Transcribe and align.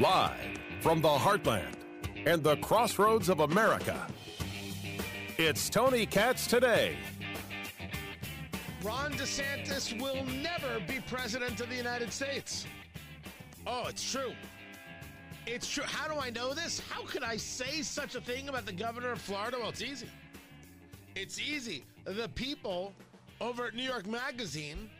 Live 0.00 0.34
from 0.80 1.00
the 1.00 1.08
heartland 1.08 1.76
and 2.26 2.42
the 2.42 2.56
crossroads 2.56 3.28
of 3.28 3.40
America, 3.40 4.06
it's 5.38 5.70
Tony 5.70 6.04
Katz 6.04 6.46
today. 6.46 6.96
Ron 8.82 9.12
DeSantis 9.12 9.98
will 10.00 10.24
never 10.42 10.80
be 10.86 11.00
president 11.08 11.60
of 11.60 11.70
the 11.70 11.76
United 11.76 12.12
States. 12.12 12.66
Oh, 13.66 13.86
it's 13.88 14.12
true. 14.12 14.32
It's 15.46 15.68
true. 15.68 15.84
How 15.84 16.12
do 16.12 16.18
I 16.18 16.30
know 16.30 16.54
this? 16.54 16.80
How 16.90 17.04
could 17.06 17.22
I 17.22 17.36
say 17.36 17.82
such 17.82 18.14
a 18.14 18.20
thing 18.20 18.48
about 18.48 18.66
the 18.66 18.72
governor 18.72 19.12
of 19.12 19.20
Florida? 19.20 19.58
Well, 19.60 19.68
it's 19.68 19.82
easy. 19.82 20.08
It's 21.14 21.38
easy. 21.38 21.84
The 22.04 22.28
people 22.34 22.92
over 23.40 23.66
at 23.66 23.74
New 23.74 23.82
York 23.82 24.06
Magazine 24.06 24.90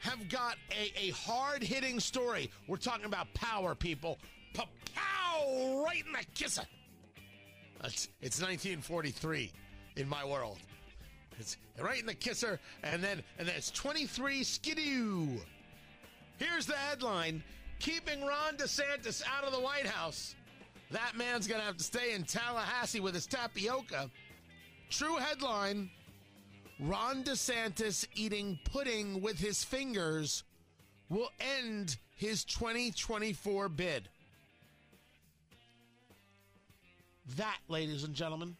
have 0.00 0.28
got 0.28 0.56
a, 0.70 1.08
a 1.08 1.10
hard 1.10 1.62
hitting 1.62 2.00
story. 2.00 2.50
We're 2.66 2.76
talking 2.76 3.04
about 3.04 3.32
power, 3.34 3.74
people. 3.74 4.18
Pow! 4.54 5.84
Right 5.84 6.04
in 6.06 6.12
the 6.12 6.24
kisser. 6.34 6.62
It's, 7.84 8.08
it's 8.20 8.40
1943 8.40 9.52
in 9.96 10.08
my 10.08 10.24
world. 10.24 10.58
It's 11.38 11.56
right 11.80 12.00
in 12.00 12.06
the 12.06 12.14
kisser, 12.14 12.58
and 12.82 13.02
then 13.02 13.22
and 13.38 13.46
then 13.46 13.54
it's 13.56 13.70
23 13.70 14.42
skidoo. 14.42 15.38
Here's 16.38 16.66
the 16.66 16.74
headline: 16.74 17.42
Keeping 17.78 18.24
Ron 18.26 18.56
DeSantis 18.56 19.22
out 19.24 19.44
of 19.44 19.52
the 19.52 19.60
White 19.60 19.86
House. 19.86 20.34
That 20.90 21.16
man's 21.16 21.46
gonna 21.46 21.62
have 21.62 21.76
to 21.76 21.84
stay 21.84 22.14
in 22.14 22.24
Tallahassee 22.24 23.00
with 23.00 23.14
his 23.14 23.26
tapioca. 23.26 24.10
True 24.90 25.16
headline: 25.16 25.90
Ron 26.80 27.24
DeSantis 27.24 28.06
eating 28.14 28.58
pudding 28.64 29.20
with 29.20 29.38
his 29.38 29.64
fingers 29.64 30.44
will 31.08 31.30
end 31.40 31.96
his 32.16 32.44
2024 32.44 33.68
bid. 33.68 34.08
That, 37.36 37.58
ladies 37.68 38.04
and 38.04 38.14
gentlemen, 38.14 38.56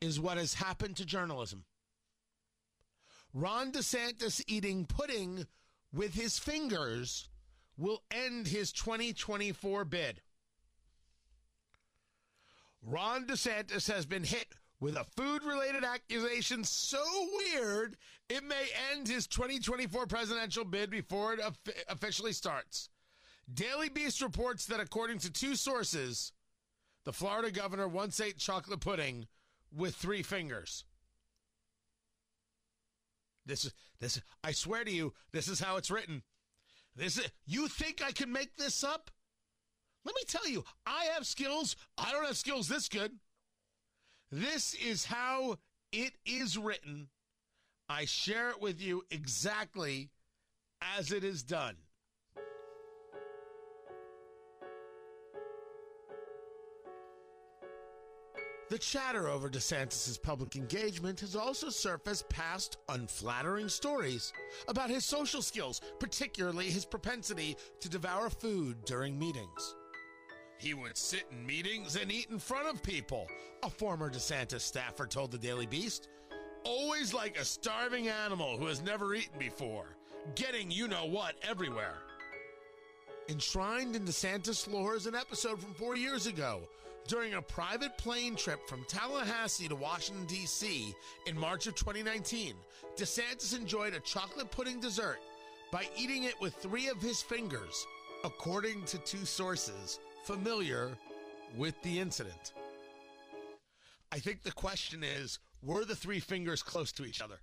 is 0.00 0.20
what 0.20 0.36
has 0.36 0.54
happened 0.54 0.96
to 0.96 1.06
journalism. 1.06 1.64
Ron 3.32 3.72
DeSantis 3.72 4.42
eating 4.46 4.84
pudding 4.84 5.46
with 5.92 6.14
his 6.14 6.38
fingers 6.38 7.28
will 7.78 8.02
end 8.10 8.46
his 8.46 8.72
2024 8.72 9.84
bid. 9.86 10.20
Ron 12.82 13.26
DeSantis 13.26 13.90
has 13.90 14.04
been 14.04 14.24
hit 14.24 14.46
with 14.80 14.96
a 14.96 15.04
food 15.16 15.44
related 15.44 15.84
accusation 15.84 16.64
so 16.64 17.02
weird 17.36 17.96
it 18.28 18.44
may 18.44 18.68
end 18.92 19.08
his 19.08 19.26
2024 19.26 20.06
presidential 20.06 20.64
bid 20.64 20.90
before 20.90 21.34
it 21.34 21.40
officially 21.88 22.32
starts. 22.32 22.88
Daily 23.52 23.88
Beast 23.88 24.22
reports 24.22 24.66
that 24.66 24.80
according 24.80 25.18
to 25.18 25.32
two 25.32 25.56
sources, 25.56 26.32
the 27.04 27.12
Florida 27.12 27.50
governor 27.50 27.88
once 27.88 28.20
ate 28.20 28.38
chocolate 28.38 28.80
pudding 28.80 29.26
with 29.76 29.96
three 29.96 30.22
fingers. 30.22 30.84
This 33.44 33.64
is 33.64 33.72
this 33.98 34.20
I 34.44 34.52
swear 34.52 34.84
to 34.84 34.90
you, 34.90 35.12
this 35.32 35.48
is 35.48 35.60
how 35.60 35.76
it's 35.76 35.90
written. 35.90 36.22
This 36.96 37.18
is, 37.18 37.28
you 37.46 37.68
think 37.68 38.02
I 38.04 38.12
can 38.12 38.32
make 38.32 38.56
this 38.56 38.84
up? 38.84 39.10
Let 40.04 40.14
me 40.14 40.22
tell 40.26 40.48
you, 40.48 40.64
I 40.86 41.06
have 41.14 41.26
skills. 41.26 41.76
I 41.98 42.10
don't 42.12 42.26
have 42.26 42.36
skills 42.36 42.68
this 42.68 42.88
good. 42.88 43.12
This 44.32 44.74
is 44.74 45.04
how 45.04 45.56
it 45.92 46.12
is 46.24 46.56
written. 46.56 47.08
I 47.88 48.04
share 48.04 48.50
it 48.50 48.60
with 48.60 48.80
you 48.80 49.02
exactly 49.10 50.10
as 50.96 51.10
it 51.10 51.24
is 51.24 51.42
done. 51.42 51.76
The 58.68 58.78
chatter 58.78 59.26
over 59.26 59.48
DeSantis' 59.48 60.22
public 60.22 60.54
engagement 60.54 61.18
has 61.20 61.34
also 61.34 61.70
surfaced 61.70 62.28
past 62.28 62.76
unflattering 62.88 63.68
stories 63.68 64.32
about 64.68 64.90
his 64.90 65.04
social 65.04 65.42
skills, 65.42 65.80
particularly 65.98 66.70
his 66.70 66.84
propensity 66.84 67.56
to 67.80 67.88
devour 67.88 68.30
food 68.30 68.84
during 68.84 69.18
meetings. 69.18 69.74
He 70.60 70.74
would 70.74 70.94
sit 70.94 71.24
in 71.32 71.46
meetings 71.46 71.96
and 71.96 72.12
eat 72.12 72.28
in 72.30 72.38
front 72.38 72.68
of 72.68 72.82
people, 72.82 73.26
a 73.62 73.70
former 73.70 74.10
DeSantis 74.10 74.60
staffer 74.60 75.06
told 75.06 75.30
the 75.30 75.38
Daily 75.38 75.64
Beast. 75.64 76.08
Always 76.64 77.14
like 77.14 77.38
a 77.38 77.46
starving 77.46 78.08
animal 78.08 78.58
who 78.58 78.66
has 78.66 78.82
never 78.82 79.14
eaten 79.14 79.38
before, 79.38 79.96
getting 80.34 80.70
you 80.70 80.86
know 80.86 81.06
what 81.06 81.34
everywhere. 81.42 81.94
Enshrined 83.30 83.96
in 83.96 84.04
DeSantis 84.04 84.70
lore 84.70 84.96
is 84.96 85.06
an 85.06 85.14
episode 85.14 85.58
from 85.58 85.72
four 85.72 85.96
years 85.96 86.26
ago 86.26 86.60
during 87.08 87.34
a 87.34 87.42
private 87.42 87.96
plane 87.96 88.36
trip 88.36 88.68
from 88.68 88.84
Tallahassee 88.84 89.68
to 89.68 89.74
Washington, 89.74 90.26
D.C. 90.26 90.94
in 91.26 91.38
March 91.38 91.66
of 91.68 91.74
2019, 91.74 92.54
DeSantis 92.98 93.56
enjoyed 93.56 93.94
a 93.94 94.00
chocolate 94.00 94.50
pudding 94.50 94.78
dessert 94.78 95.20
by 95.72 95.88
eating 95.96 96.24
it 96.24 96.38
with 96.38 96.54
three 96.56 96.88
of 96.88 97.00
his 97.00 97.22
fingers, 97.22 97.86
according 98.24 98.84
to 98.84 98.98
two 98.98 99.24
sources 99.24 100.00
familiar 100.24 100.90
with 101.56 101.80
the 101.82 101.98
incident. 101.98 102.52
I 104.12 104.18
think 104.18 104.42
the 104.42 104.52
question 104.52 105.02
is 105.02 105.38
were 105.62 105.84
the 105.84 105.94
three 105.96 106.20
fingers 106.20 106.62
close 106.62 106.92
to 106.92 107.04
each 107.04 107.20
other? 107.20 107.40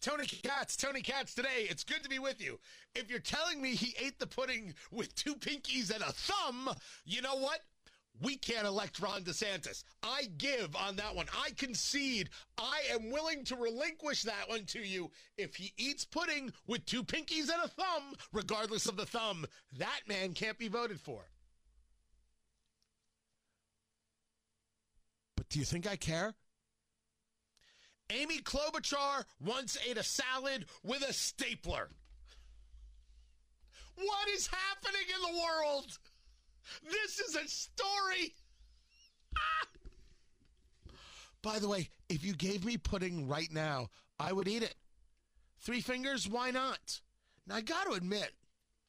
Tony 0.00 0.26
Katz, 0.26 0.76
Tony 0.76 1.00
Katz 1.00 1.34
today. 1.34 1.66
It's 1.68 1.82
good 1.82 2.02
to 2.02 2.08
be 2.08 2.18
with 2.18 2.40
you. 2.40 2.58
If 2.94 3.10
you're 3.10 3.18
telling 3.18 3.60
me 3.60 3.74
he 3.74 3.94
ate 4.04 4.18
the 4.18 4.26
pudding 4.26 4.74
with 4.90 5.14
two 5.14 5.34
pinkies 5.34 5.92
and 5.92 6.02
a 6.02 6.12
thumb, 6.12 6.70
you 7.04 7.22
know 7.22 7.36
what? 7.36 7.60
we 8.22 8.36
can't 8.36 8.66
elect 8.66 9.00
Ron 9.00 9.22
DeSantis. 9.22 9.84
I 10.02 10.24
give 10.38 10.74
on 10.76 10.96
that 10.96 11.14
one. 11.14 11.26
I 11.44 11.50
concede. 11.50 12.30
I 12.58 12.80
am 12.92 13.10
willing 13.10 13.44
to 13.44 13.56
relinquish 13.56 14.22
that 14.22 14.48
one 14.48 14.64
to 14.66 14.80
you. 14.80 15.10
If 15.36 15.56
he 15.56 15.72
eats 15.76 16.04
pudding 16.04 16.52
with 16.66 16.86
two 16.86 17.02
pinkies 17.02 17.50
and 17.52 17.62
a 17.64 17.68
thumb, 17.68 18.14
regardless 18.32 18.86
of 18.86 18.96
the 18.96 19.06
thumb, 19.06 19.46
that 19.78 20.00
man 20.08 20.32
can't 20.32 20.58
be 20.58 20.68
voted 20.68 21.00
for. 21.00 21.26
Do 25.50 25.58
you 25.58 25.64
think 25.64 25.86
I 25.86 25.96
care? 25.96 26.34
Amy 28.10 28.38
Klobuchar 28.38 29.24
once 29.40 29.76
ate 29.88 29.98
a 29.98 30.02
salad 30.02 30.66
with 30.84 31.02
a 31.02 31.12
stapler. 31.12 31.88
What 33.96 34.28
is 34.34 34.46
happening 34.48 35.06
in 35.14 35.34
the 35.34 35.40
world? 35.40 35.98
This 36.84 37.18
is 37.18 37.34
a 37.34 37.48
story. 37.48 38.34
Ah! 39.36 39.66
By 41.42 41.58
the 41.58 41.68
way, 41.68 41.88
if 42.08 42.24
you 42.24 42.34
gave 42.34 42.64
me 42.64 42.76
pudding 42.76 43.28
right 43.28 43.52
now, 43.52 43.88
I 44.18 44.32
would 44.32 44.48
eat 44.48 44.62
it. 44.62 44.74
Three 45.60 45.80
fingers, 45.80 46.28
why 46.28 46.50
not? 46.50 47.00
Now 47.46 47.56
I 47.56 47.60
got 47.60 47.84
to 47.84 47.92
admit, 47.92 48.32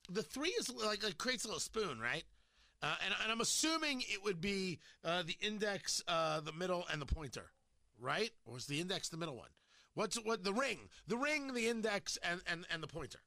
the 0.10 0.24
three 0.24 0.50
is 0.50 0.70
like 0.74 1.04
it 1.04 1.18
creates 1.18 1.46
a 1.46 1.48
little 1.48 1.60
spoon, 1.60 2.00
right? 2.00 2.24
Uh, 2.82 2.96
and, 3.04 3.14
and, 3.24 3.32
I'm 3.32 3.42
assuming 3.42 4.02
it 4.02 4.24
would 4.24 4.40
be 4.40 4.80
uh, 5.04 5.24
the 5.24 5.36
index, 5.42 6.04
uh, 6.08 6.42
the 6.42 6.52
middle, 6.52 6.86
and 6.92 7.02
the 7.02 7.08
pointer, 7.08 7.50
right? 8.00 8.30
Or 8.46 8.58
is 8.58 8.68
the 8.68 8.80
index 8.80 9.10
the 9.10 9.18
middle 9.18 9.36
one? 9.36 9.50
What's 9.96 10.16
what? 10.18 10.44
The 10.44 10.54
ring, 10.54 10.90
the 11.08 11.18
ring, 11.18 11.56
the 11.56 11.68
index, 11.68 12.20
and 12.22 12.42
and 12.46 12.66
and 12.70 12.84
the 12.84 12.88
pointer 12.88 13.20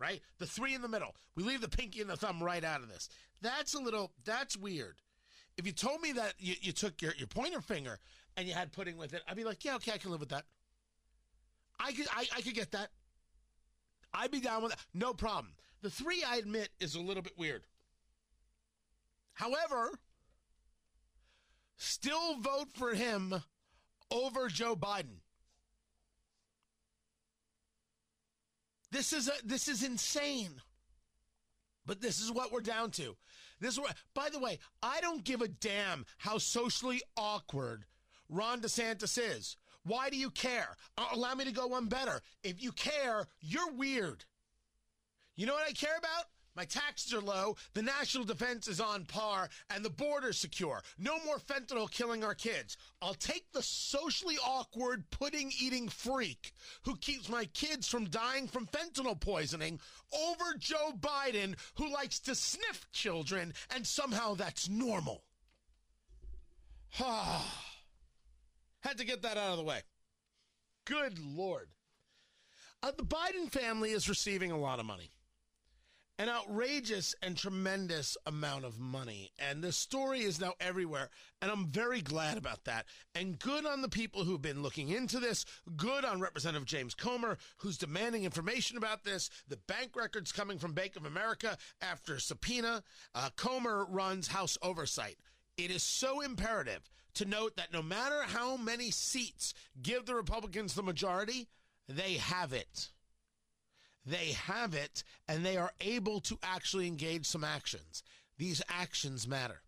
right? 0.00 0.22
The 0.38 0.46
three 0.46 0.74
in 0.74 0.82
the 0.82 0.88
middle. 0.88 1.14
We 1.36 1.44
leave 1.44 1.60
the 1.60 1.68
pinky 1.68 2.00
and 2.00 2.10
the 2.10 2.16
thumb 2.16 2.42
right 2.42 2.64
out 2.64 2.82
of 2.82 2.88
this. 2.88 3.08
That's 3.42 3.74
a 3.74 3.78
little, 3.78 4.12
that's 4.24 4.56
weird. 4.56 4.96
If 5.56 5.66
you 5.66 5.72
told 5.72 6.00
me 6.00 6.12
that 6.12 6.34
you, 6.38 6.54
you 6.60 6.72
took 6.72 7.02
your, 7.02 7.12
your 7.16 7.26
pointer 7.26 7.60
finger 7.60 7.98
and 8.36 8.48
you 8.48 8.54
had 8.54 8.72
pudding 8.72 8.96
with 8.96 9.12
it, 9.12 9.22
I'd 9.28 9.36
be 9.36 9.44
like, 9.44 9.64
yeah, 9.64 9.76
okay, 9.76 9.92
I 9.92 9.98
can 9.98 10.10
live 10.10 10.20
with 10.20 10.30
that. 10.30 10.44
I 11.78 11.92
could, 11.92 12.06
I, 12.10 12.26
I 12.36 12.40
could 12.40 12.54
get 12.54 12.72
that. 12.72 12.88
I'd 14.12 14.30
be 14.30 14.40
down 14.40 14.62
with 14.62 14.72
that. 14.72 14.80
No 14.94 15.12
problem. 15.12 15.52
The 15.82 15.90
three, 15.90 16.24
I 16.26 16.36
admit, 16.36 16.70
is 16.80 16.94
a 16.94 17.00
little 17.00 17.22
bit 17.22 17.38
weird. 17.38 17.62
However, 19.40 19.98
still 21.78 22.36
vote 22.40 22.68
for 22.74 22.92
him 22.92 23.42
over 24.10 24.48
Joe 24.48 24.76
Biden. 24.76 25.22
This 28.90 29.14
is 29.14 29.28
a, 29.28 29.32
this 29.42 29.66
is 29.66 29.82
insane. 29.82 30.60
But 31.86 32.02
this 32.02 32.20
is 32.20 32.30
what 32.30 32.52
we're 32.52 32.60
down 32.60 32.90
to. 32.92 33.16
This 33.60 33.72
is 33.72 33.80
what, 33.80 33.96
by 34.14 34.28
the 34.28 34.38
way, 34.38 34.58
I 34.82 35.00
don't 35.00 35.24
give 35.24 35.40
a 35.40 35.48
damn 35.48 36.04
how 36.18 36.36
socially 36.36 37.00
awkward 37.16 37.86
Ron 38.28 38.60
DeSantis 38.60 39.18
is. 39.18 39.56
Why 39.84 40.10
do 40.10 40.18
you 40.18 40.28
care? 40.28 40.76
Uh, 40.98 41.06
allow 41.14 41.34
me 41.34 41.46
to 41.46 41.52
go 41.52 41.66
one 41.66 41.86
better. 41.86 42.20
If 42.44 42.62
you 42.62 42.72
care, 42.72 43.26
you're 43.40 43.72
weird. 43.72 44.26
You 45.34 45.46
know 45.46 45.54
what 45.54 45.66
I 45.66 45.72
care 45.72 45.96
about? 45.96 46.26
My 46.60 46.66
taxes 46.66 47.14
are 47.14 47.22
low, 47.22 47.56
the 47.72 47.80
national 47.80 48.24
defense 48.24 48.68
is 48.68 48.82
on 48.82 49.06
par, 49.06 49.48
and 49.70 49.82
the 49.82 49.88
border's 49.88 50.36
secure. 50.36 50.82
No 50.98 51.18
more 51.24 51.38
fentanyl 51.38 51.90
killing 51.90 52.22
our 52.22 52.34
kids. 52.34 52.76
I'll 53.00 53.14
take 53.14 53.50
the 53.50 53.62
socially 53.62 54.36
awkward 54.46 55.10
pudding 55.10 55.50
eating 55.58 55.88
freak 55.88 56.52
who 56.82 56.96
keeps 56.96 57.30
my 57.30 57.46
kids 57.46 57.88
from 57.88 58.10
dying 58.10 58.46
from 58.46 58.66
fentanyl 58.66 59.18
poisoning 59.18 59.80
over 60.12 60.52
Joe 60.58 60.92
Biden 61.00 61.54
who 61.76 61.90
likes 61.90 62.20
to 62.20 62.34
sniff 62.34 62.86
children, 62.92 63.54
and 63.74 63.86
somehow 63.86 64.34
that's 64.34 64.68
normal. 64.68 65.24
Had 66.98 67.40
to 68.98 69.06
get 69.06 69.22
that 69.22 69.38
out 69.38 69.52
of 69.52 69.56
the 69.56 69.64
way. 69.64 69.80
Good 70.84 71.18
Lord. 71.18 71.70
Uh, 72.82 72.92
the 72.94 73.02
Biden 73.02 73.50
family 73.50 73.92
is 73.92 74.10
receiving 74.10 74.50
a 74.50 74.58
lot 74.58 74.78
of 74.78 74.84
money. 74.84 75.10
An 76.20 76.28
outrageous 76.28 77.14
and 77.22 77.34
tremendous 77.34 78.14
amount 78.26 78.66
of 78.66 78.78
money. 78.78 79.32
And 79.38 79.64
the 79.64 79.72
story 79.72 80.20
is 80.20 80.38
now 80.38 80.52
everywhere. 80.60 81.08
And 81.40 81.50
I'm 81.50 81.68
very 81.68 82.02
glad 82.02 82.36
about 82.36 82.64
that. 82.64 82.84
And 83.14 83.38
good 83.38 83.64
on 83.64 83.80
the 83.80 83.88
people 83.88 84.24
who've 84.24 84.42
been 84.42 84.62
looking 84.62 84.90
into 84.90 85.18
this. 85.18 85.46
Good 85.78 86.04
on 86.04 86.20
Representative 86.20 86.66
James 86.66 86.92
Comer, 86.92 87.38
who's 87.56 87.78
demanding 87.78 88.24
information 88.24 88.76
about 88.76 89.02
this. 89.02 89.30
The 89.48 89.56
bank 89.66 89.96
records 89.96 90.30
coming 90.30 90.58
from 90.58 90.74
Bank 90.74 90.94
of 90.96 91.06
America 91.06 91.56
after 91.80 92.18
subpoena. 92.18 92.82
Uh, 93.14 93.30
Comer 93.36 93.86
runs 93.86 94.28
House 94.28 94.58
Oversight. 94.60 95.16
It 95.56 95.70
is 95.70 95.82
so 95.82 96.20
imperative 96.20 96.90
to 97.14 97.24
note 97.24 97.56
that 97.56 97.72
no 97.72 97.80
matter 97.80 98.24
how 98.24 98.58
many 98.58 98.90
seats 98.90 99.54
give 99.80 100.04
the 100.04 100.16
Republicans 100.16 100.74
the 100.74 100.82
majority, 100.82 101.48
they 101.88 102.16
have 102.16 102.52
it. 102.52 102.90
They 104.10 104.32
have 104.32 104.74
it, 104.74 105.04
and 105.28 105.46
they 105.46 105.56
are 105.56 105.72
able 105.80 106.18
to 106.22 106.38
actually 106.42 106.88
engage 106.88 107.26
some 107.26 107.44
actions. 107.44 108.02
These 108.38 108.60
actions 108.68 109.28
matter. 109.28 109.62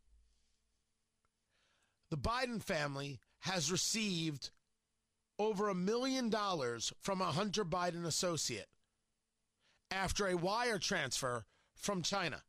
The 2.11 2.17
Biden 2.19 2.61
family 2.61 3.21
has 3.41 3.71
received 3.71 4.51
over 5.39 5.69
a 5.69 5.77
million 5.77 6.29
dollars 6.29 6.93
from 7.01 7.21
a 7.21 7.27
Hunter 7.27 7.65
Biden 7.65 8.05
associate 8.05 8.67
after 9.93 10.27
a 10.27 10.37
wire 10.37 10.79
transfer 10.79 11.47
from 11.77 12.03
China. 12.03 12.43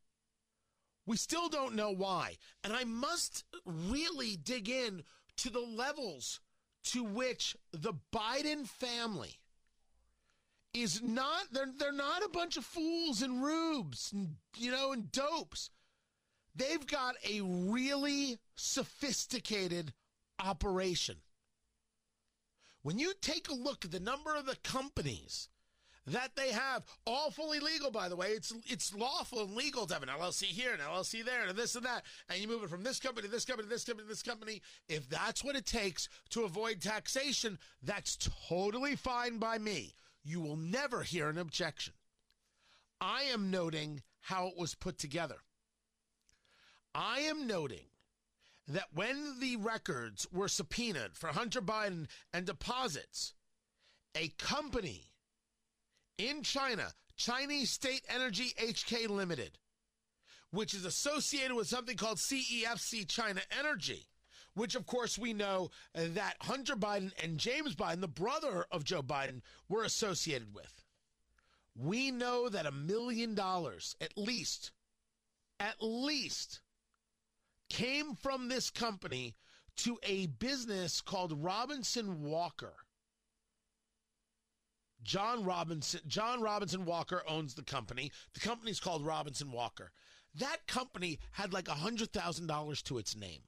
We 1.05 1.17
still 1.17 1.47
don't 1.47 1.75
know 1.75 1.91
why. 1.91 2.37
And 2.63 2.73
I 2.73 2.85
must 2.85 3.43
really 3.65 4.35
dig 4.35 4.67
in 4.67 5.03
to 5.37 5.51
the 5.51 5.59
levels 5.59 6.39
to 6.85 7.03
which 7.03 7.55
the 7.71 7.93
Biden 8.11 8.67
family 8.67 9.37
is 10.73 11.01
not 11.01 11.45
they're 11.51 11.71
they're 11.77 11.91
not 11.91 12.23
a 12.23 12.29
bunch 12.29 12.57
of 12.57 12.65
fools 12.65 13.21
and 13.21 13.43
rubes 13.43 14.11
and 14.11 14.35
you 14.57 14.71
know 14.71 14.91
and 14.91 15.11
dopes. 15.11 15.69
They've 16.55 16.85
got 16.85 17.15
a 17.27 17.41
really 17.41 18.37
sophisticated 18.55 19.93
operation. 20.43 21.17
When 22.83 22.99
you 22.99 23.13
take 23.21 23.49
a 23.49 23.55
look 23.55 23.85
at 23.85 23.91
the 23.91 23.99
number 23.99 24.35
of 24.35 24.45
the 24.45 24.57
companies 24.57 25.47
that 26.05 26.35
they 26.35 26.51
have, 26.51 26.83
all 27.07 27.31
fully 27.31 27.59
legal, 27.59 27.89
by 27.89 28.09
the 28.09 28.15
way. 28.15 28.29
It's 28.29 28.53
it's 28.65 28.93
lawful 28.93 29.43
and 29.43 29.55
legal 29.55 29.85
to 29.85 29.93
have 29.93 30.03
an 30.03 30.09
LLC 30.09 30.43
here, 30.43 30.73
an 30.73 30.79
LLC 30.79 31.23
there, 31.23 31.47
and 31.47 31.57
this 31.57 31.75
and 31.75 31.85
that. 31.85 32.03
And 32.29 32.39
you 32.39 32.47
move 32.47 32.63
it 32.63 32.69
from 32.69 32.83
this 32.83 32.99
company 32.99 33.27
to 33.27 33.31
this 33.31 33.45
company 33.45 33.67
to 33.67 33.73
this 33.73 33.85
company 33.85 34.03
to 34.03 34.09
this 34.09 34.23
company. 34.23 34.61
If 34.89 35.07
that's 35.07 35.43
what 35.43 35.55
it 35.55 35.65
takes 35.65 36.09
to 36.31 36.43
avoid 36.43 36.81
taxation, 36.81 37.57
that's 37.81 38.17
totally 38.49 38.95
fine 38.95 39.37
by 39.37 39.57
me. 39.57 39.93
You 40.23 40.39
will 40.39 40.57
never 40.57 41.03
hear 41.03 41.29
an 41.29 41.37
objection. 41.37 41.93
I 43.01 43.23
am 43.23 43.51
noting 43.51 44.01
how 44.21 44.47
it 44.47 44.57
was 44.57 44.75
put 44.75 44.97
together. 44.97 45.37
I 46.95 47.19
am 47.21 47.47
noting 47.47 47.87
that 48.67 48.93
when 48.93 49.39
the 49.39 49.57
records 49.57 50.25
were 50.31 50.47
subpoenaed 50.47 51.17
for 51.17 51.27
Hunter 51.27 51.61
Biden 51.61 52.07
and 52.31 52.45
deposits, 52.45 53.33
a 54.15 54.29
company 54.37 55.11
in 56.17 56.43
China, 56.43 56.93
Chinese 57.17 57.71
State 57.71 58.03
Energy 58.07 58.53
HK 58.57 59.09
Limited, 59.09 59.57
which 60.51 60.73
is 60.73 60.85
associated 60.85 61.55
with 61.55 61.67
something 61.67 61.97
called 61.97 62.19
CEFC 62.19 63.07
China 63.07 63.41
Energy, 63.59 64.07
which 64.53 64.75
of 64.75 64.85
course 64.85 65.17
we 65.17 65.33
know 65.33 65.71
that 65.93 66.37
Hunter 66.41 66.75
Biden 66.75 67.11
and 67.21 67.37
James 67.37 67.75
Biden, 67.75 68.01
the 68.01 68.07
brother 68.07 68.65
of 68.71 68.83
Joe 68.83 69.01
Biden, 69.01 69.41
were 69.67 69.83
associated 69.83 70.53
with. 70.53 70.83
We 71.75 72.11
know 72.11 72.49
that 72.49 72.65
a 72.65 72.71
million 72.71 73.33
dollars, 73.33 73.95
at 73.99 74.17
least, 74.17 74.71
at 75.59 75.77
least, 75.81 76.61
came 77.69 78.15
from 78.15 78.47
this 78.47 78.69
company 78.69 79.35
to 79.77 79.97
a 80.03 80.27
business 80.27 81.01
called 81.01 81.43
Robinson 81.43 82.21
Walker 82.21 82.75
John 85.03 85.43
Robinson 85.43 86.01
John 86.07 86.41
Robinson 86.41 86.85
Walker 86.85 87.23
owns 87.27 87.53
the 87.53 87.63
company. 87.63 88.11
The 88.33 88.39
company's 88.39 88.79
called 88.79 89.05
Robinson 89.05 89.51
Walker. 89.51 89.91
That 90.35 90.65
company 90.65 91.19
had 91.31 91.53
like 91.53 91.67
a 91.67 91.73
$100,000 91.73 92.83
to 92.83 92.97
its 92.97 93.15
name. 93.15 93.43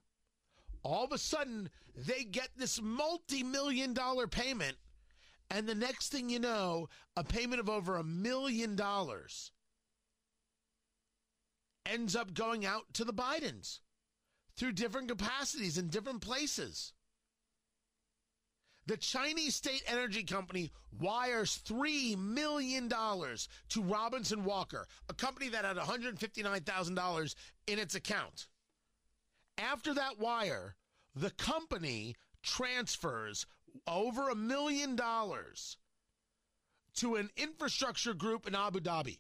All 0.85 1.03
of 1.03 1.11
a 1.11 1.17
sudden, 1.17 1.71
they 1.95 2.23
get 2.23 2.49
this 2.55 2.79
multi-million 2.79 3.93
dollar 3.93 4.27
payment 4.27 4.77
and 5.49 5.67
the 5.67 5.75
next 5.75 6.11
thing 6.11 6.29
you 6.29 6.39
know, 6.39 6.89
a 7.17 7.23
payment 7.23 7.59
of 7.59 7.69
over 7.69 7.97
a 7.97 8.03
million 8.03 8.75
dollars 8.75 9.51
ends 11.87 12.15
up 12.15 12.33
going 12.33 12.65
out 12.65 12.93
to 12.93 13.03
the 13.03 13.13
Bidens 13.13 13.79
through 14.55 14.73
different 14.73 15.07
capacities 15.07 15.77
in 15.77 15.89
different 15.89 16.21
places. 16.21 16.93
The 18.87 18.97
Chinese 18.97 19.55
state 19.55 19.81
energy 19.87 20.23
company 20.23 20.71
wires 20.99 21.59
$3 21.67 22.15
million 22.17 22.87
to 22.89 23.81
Robinson 23.81 24.43
Walker, 24.43 24.87
a 25.09 25.13
company 25.13 25.49
that 25.49 25.65
had 25.65 25.77
$159,000 25.77 27.35
in 27.65 27.79
its 27.79 27.95
account. 27.95 28.47
After 29.57 29.93
that 29.93 30.19
wire, 30.19 30.75
the 31.15 31.31
company 31.31 32.15
transfers 32.43 33.45
over 33.87 34.29
a 34.29 34.35
million 34.35 34.95
dollars 34.95 35.77
to 36.95 37.15
an 37.15 37.29
infrastructure 37.35 38.13
group 38.13 38.47
in 38.47 38.55
Abu 38.55 38.79
Dhabi. 38.79 39.19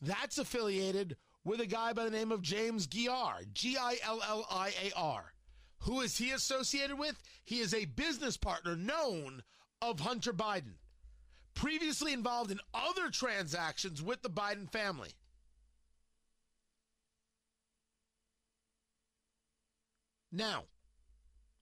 That's 0.00 0.38
affiliated 0.38 1.16
with 1.44 1.60
a 1.60 1.66
guy 1.66 1.92
by 1.92 2.04
the 2.04 2.10
name 2.10 2.30
of 2.30 2.42
James 2.42 2.86
Gilliar, 2.86 3.44
G 3.52 3.76
I 3.76 3.96
L 4.04 4.20
L 4.26 4.46
I 4.50 4.72
A 4.84 4.92
R. 4.96 5.32
Who 5.80 6.00
is 6.00 6.18
he 6.18 6.30
associated 6.30 6.98
with? 6.98 7.20
He 7.44 7.60
is 7.60 7.72
a 7.72 7.84
business 7.84 8.36
partner 8.36 8.76
known 8.76 9.42
of 9.80 10.00
Hunter 10.00 10.32
Biden, 10.32 10.74
previously 11.54 12.12
involved 12.12 12.50
in 12.50 12.60
other 12.74 13.10
transactions 13.10 14.02
with 14.02 14.22
the 14.22 14.30
Biden 14.30 14.70
family. 14.70 15.10
Now, 20.30 20.64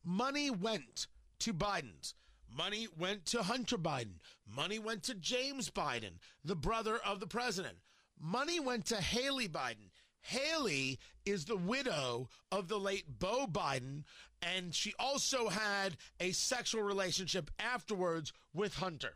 money 0.05 0.51
went 0.51 1.07
to 1.41 1.55
Biden's. 1.55 2.15
Money 2.55 2.89
went 2.97 3.27
to 3.27 3.43
Hunter 3.43 3.77
Biden. 3.77 4.21
Money 4.47 4.79
went 4.79 5.03
to 5.05 5.15
James 5.15 5.71
Biden, 5.71 6.19
the 6.45 6.57
brother 6.57 6.99
of 7.05 7.21
the 7.21 7.27
president. 7.27 7.77
Money 8.19 8.61
went 8.61 8.87
to 8.87 8.97
Haley 8.97 9.49
Biden. 9.49 9.91
Haley 10.21 10.99
is 11.25 11.45
the 11.45 11.57
widow 11.57 12.29
of 12.51 12.69
the 12.69 12.79
late 12.79 13.19
Beau 13.19 13.47
Biden, 13.47 14.05
and 14.43 14.75
she 14.75 14.93
also 14.99 15.49
had 15.49 15.97
a 16.19 16.33
sexual 16.33 16.83
relationship 16.83 17.51
afterwards 17.59 18.33
with 18.53 18.75
Hunter. 18.75 19.15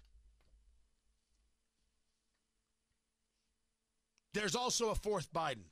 There's 4.35 4.55
also 4.55 4.91
a 4.91 4.95
fourth 4.95 5.33
Biden. 5.33 5.65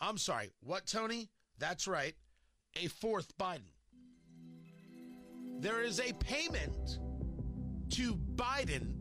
I'm 0.00 0.18
sorry, 0.18 0.50
what, 0.60 0.86
Tony? 0.86 1.28
That's 1.58 1.88
right, 1.88 2.14
a 2.76 2.88
fourth 2.88 3.36
Biden. 3.38 3.60
There 5.58 5.82
is 5.82 6.00
a 6.00 6.12
payment 6.14 6.98
to 7.90 8.14
Biden, 8.34 8.94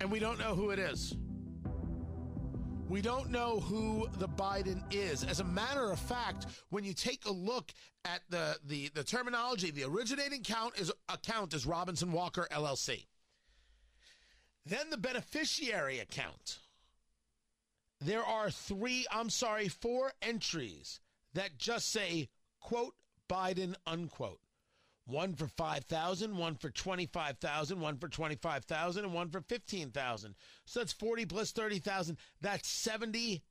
and 0.00 0.10
we 0.10 0.18
don't 0.18 0.38
know 0.38 0.54
who 0.54 0.70
it 0.70 0.78
is. 0.78 1.14
We 2.88 3.00
don't 3.00 3.30
know 3.30 3.60
who 3.60 4.08
the 4.18 4.28
Biden 4.28 4.82
is. 4.92 5.24
As 5.24 5.40
a 5.40 5.44
matter 5.44 5.90
of 5.90 5.98
fact, 5.98 6.46
when 6.70 6.84
you 6.84 6.92
take 6.92 7.24
a 7.26 7.32
look 7.32 7.72
at 8.04 8.20
the 8.28 8.56
the, 8.66 8.90
the 8.94 9.04
terminology, 9.04 9.70
the 9.70 9.84
originating 9.84 10.42
count 10.42 10.78
is 10.78 10.92
account 11.08 11.54
is 11.54 11.66
Robinson 11.66 12.12
Walker 12.12 12.46
LLC. 12.50 13.06
Then 14.66 14.90
the 14.90 14.96
beneficiary 14.96 15.98
account. 15.98 16.58
There 18.00 18.24
are 18.24 18.50
three, 18.50 19.06
I'm 19.10 19.30
sorry, 19.30 19.68
four 19.68 20.12
entries 20.20 21.00
that 21.34 21.58
just 21.58 21.92
say 21.92 22.30
quote 22.60 22.94
Biden 23.28 23.74
unquote. 23.86 24.40
One 25.06 25.34
for 25.34 25.48
5,000, 25.48 26.34
one 26.34 26.54
for 26.54 26.70
25,000, 26.70 27.78
one 27.78 27.98
for 27.98 28.08
25,000 28.08 29.04
and 29.04 29.12
one 29.12 29.28
for 29.28 29.42
15,000. 29.42 30.34
So 30.64 30.80
that's 30.80 30.94
40 30.94 31.26
plus 31.26 31.52
30,000. 31.52 32.16
That's 32.40 32.88
$70,000. 32.88 33.42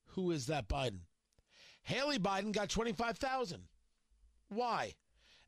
Who 0.09 0.31
is 0.31 0.45
that 0.47 0.69
Biden? 0.69 1.01
Haley 1.83 2.19
Biden 2.19 2.53
got 2.53 2.69
25,000. 2.69 3.63
Why? 4.49 4.95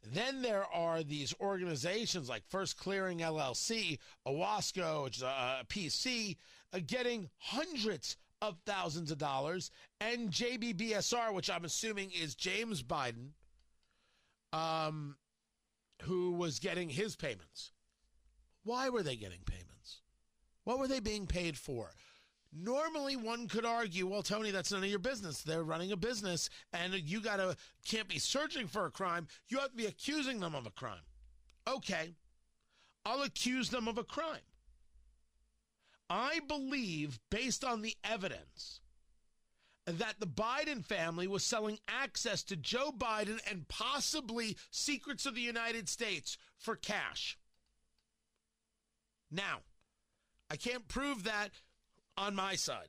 Then 0.03 0.43
there 0.43 0.65
are 0.73 1.03
these 1.03 1.35
organizations 1.41 2.29
like 2.29 2.43
First 2.49 2.77
Clearing 2.77 3.19
LLC, 3.19 3.99
Owasco, 4.27 5.05
which 5.05 5.17
is 5.17 5.23
a 5.23 5.65
PC, 5.69 6.37
uh, 6.73 6.81
getting 6.87 7.29
hundreds 7.39 8.17
of 8.41 8.59
thousands 8.67 9.11
of 9.11 9.19
dollars, 9.19 9.71
and 10.01 10.31
JBBSR, 10.31 11.33
which 11.33 11.51
I'm 11.51 11.65
assuming 11.65 12.11
is 12.11 12.35
James 12.35 12.83
Biden, 12.83 13.31
um, 14.53 15.17
who 16.03 16.33
was 16.33 16.59
getting 16.59 16.89
his 16.89 17.17
payments. 17.17 17.73
Why 18.63 18.89
were 18.89 19.03
they 19.03 19.17
getting 19.17 19.41
payments? 19.45 20.03
What 20.65 20.79
were 20.79 20.89
they 20.89 21.01
being 21.01 21.27
paid 21.27 21.57
for? 21.57 21.91
Normally, 22.53 23.17
one 23.17 23.49
could 23.49 23.67
argue, 23.67 24.07
well, 24.07 24.23
Tony, 24.23 24.51
that's 24.51 24.73
none 24.73 24.83
of 24.83 24.89
your 24.89 24.99
business. 24.99 25.43
They're 25.43 25.63
running 25.63 25.93
a 25.93 25.97
business, 25.97 26.49
and 26.73 26.95
you 26.95 27.21
gotta 27.21 27.57
can't 27.87 28.09
be 28.09 28.19
searching 28.19 28.67
for 28.67 28.87
a 28.87 28.91
crime. 28.91 29.29
You 29.49 29.59
have 29.59 29.71
to 29.71 29.77
be 29.77 29.87
accusing 29.87 30.41
them 30.41 30.55
of 30.55 30.67
a 30.67 30.71
crime. 30.71 31.03
Okay, 31.69 32.15
I'll 33.05 33.23
accuse 33.23 33.71
them 33.71 33.89
of 33.89 33.99
a 33.99 34.05
crime. 34.05 34.41
I 36.09 36.41
believe, 36.47 37.19
based 37.31 37.65
on 37.65 37.83
the 37.83 37.97
evidence, 38.05 38.81
that 39.87 40.17
the 40.19 40.27
Biden 40.27 40.85
family 40.85 41.27
was 41.27 41.45
selling 41.45 41.79
access 41.89 42.43
to 42.45 42.57
Joe 42.57 42.93
Biden 42.97 43.39
and 43.49 43.69
possibly 43.69 44.57
secrets 44.71 45.27
of 45.27 45.35
the 45.35 45.41
United 45.41 45.89
States 45.89 46.39
for 46.59 46.75
cash. 46.75 47.39
Now, 49.31 49.59
I 50.51 50.57
can't 50.57 50.89
prove 50.89 51.25
that 51.25 51.51
on 52.17 52.35
my 52.35 52.55
side. 52.55 52.89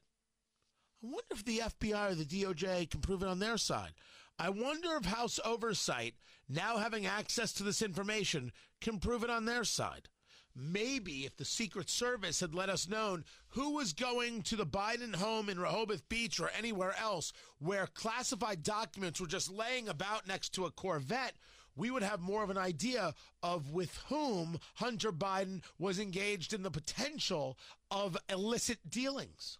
I 1.03 1.07
wonder 1.07 1.31
if 1.31 1.46
the 1.46 1.60
FBI 1.60 2.12
or 2.12 2.15
the 2.15 2.25
DOJ 2.25 2.89
can 2.89 3.01
prove 3.01 3.22
it 3.22 3.27
on 3.27 3.39
their 3.39 3.57
side. 3.57 3.93
I 4.39 4.50
wonder 4.50 4.96
if 4.96 5.05
House 5.05 5.39
Oversight, 5.43 6.15
now 6.48 6.77
having 6.77 7.05
access 7.05 7.53
to 7.53 7.63
this 7.63 7.81
information, 7.81 8.51
can 8.81 9.00
prove 9.00 9.24
it 9.24 9.29
on 9.29 9.46
their 9.46 9.63
side. 9.63 10.10
Maybe 10.55 11.25
if 11.25 11.36
the 11.38 11.46
Secret 11.46 11.88
Service 11.88 12.39
had 12.39 12.55
let 12.55 12.69
us 12.69 12.89
know 12.89 13.19
who 13.50 13.75
was 13.75 13.93
going 13.93 14.41
to 14.43 14.55
the 14.55 14.65
Biden 14.65 15.15
home 15.15 15.50
in 15.50 15.60
Rehoboth 15.60 16.10
Beach 16.10 16.39
or 16.39 16.50
anywhere 16.50 16.96
else 17.00 17.31
where 17.60 17.86
classified 17.86 18.63
documents 18.63 19.22
were 19.22 19.27
just 19.27 19.51
laying 19.51 19.88
about 19.88 20.27
next 20.27 20.50
to 20.55 20.65
a 20.65 20.72
Corvette, 20.72 21.36
we 21.77 21.91
would 21.91 22.03
have 22.03 22.19
more 22.19 22.43
of 22.43 22.50
an 22.50 22.57
idea 22.57 23.13
of 23.43 23.69
with 23.69 23.96
whom 24.10 24.60
Hunter 24.75 25.12
Biden 25.12 25.62
was 25.77 26.00
engaged 26.00 26.51
in 26.51 26.63
the 26.63 26.72
potential 26.72 27.57
of 27.91 28.17
illicit 28.27 28.79
dealings. 28.89 29.60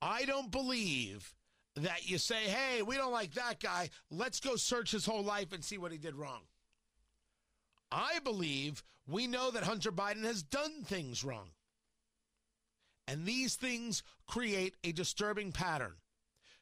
I 0.00 0.24
don't 0.24 0.50
believe 0.50 1.34
that 1.76 2.08
you 2.08 2.18
say, 2.18 2.44
hey, 2.44 2.82
we 2.82 2.96
don't 2.96 3.12
like 3.12 3.34
that 3.34 3.60
guy. 3.60 3.90
Let's 4.10 4.40
go 4.40 4.56
search 4.56 4.90
his 4.92 5.04
whole 5.04 5.22
life 5.22 5.52
and 5.52 5.62
see 5.62 5.76
what 5.76 5.92
he 5.92 5.98
did 5.98 6.16
wrong. 6.16 6.42
I 7.92 8.18
believe 8.24 8.82
we 9.06 9.26
know 9.26 9.50
that 9.50 9.64
Hunter 9.64 9.92
Biden 9.92 10.24
has 10.24 10.42
done 10.42 10.82
things 10.82 11.22
wrong. 11.22 11.50
And 13.06 13.24
these 13.24 13.54
things 13.56 14.02
create 14.26 14.76
a 14.84 14.92
disturbing 14.92 15.52
pattern 15.52 15.94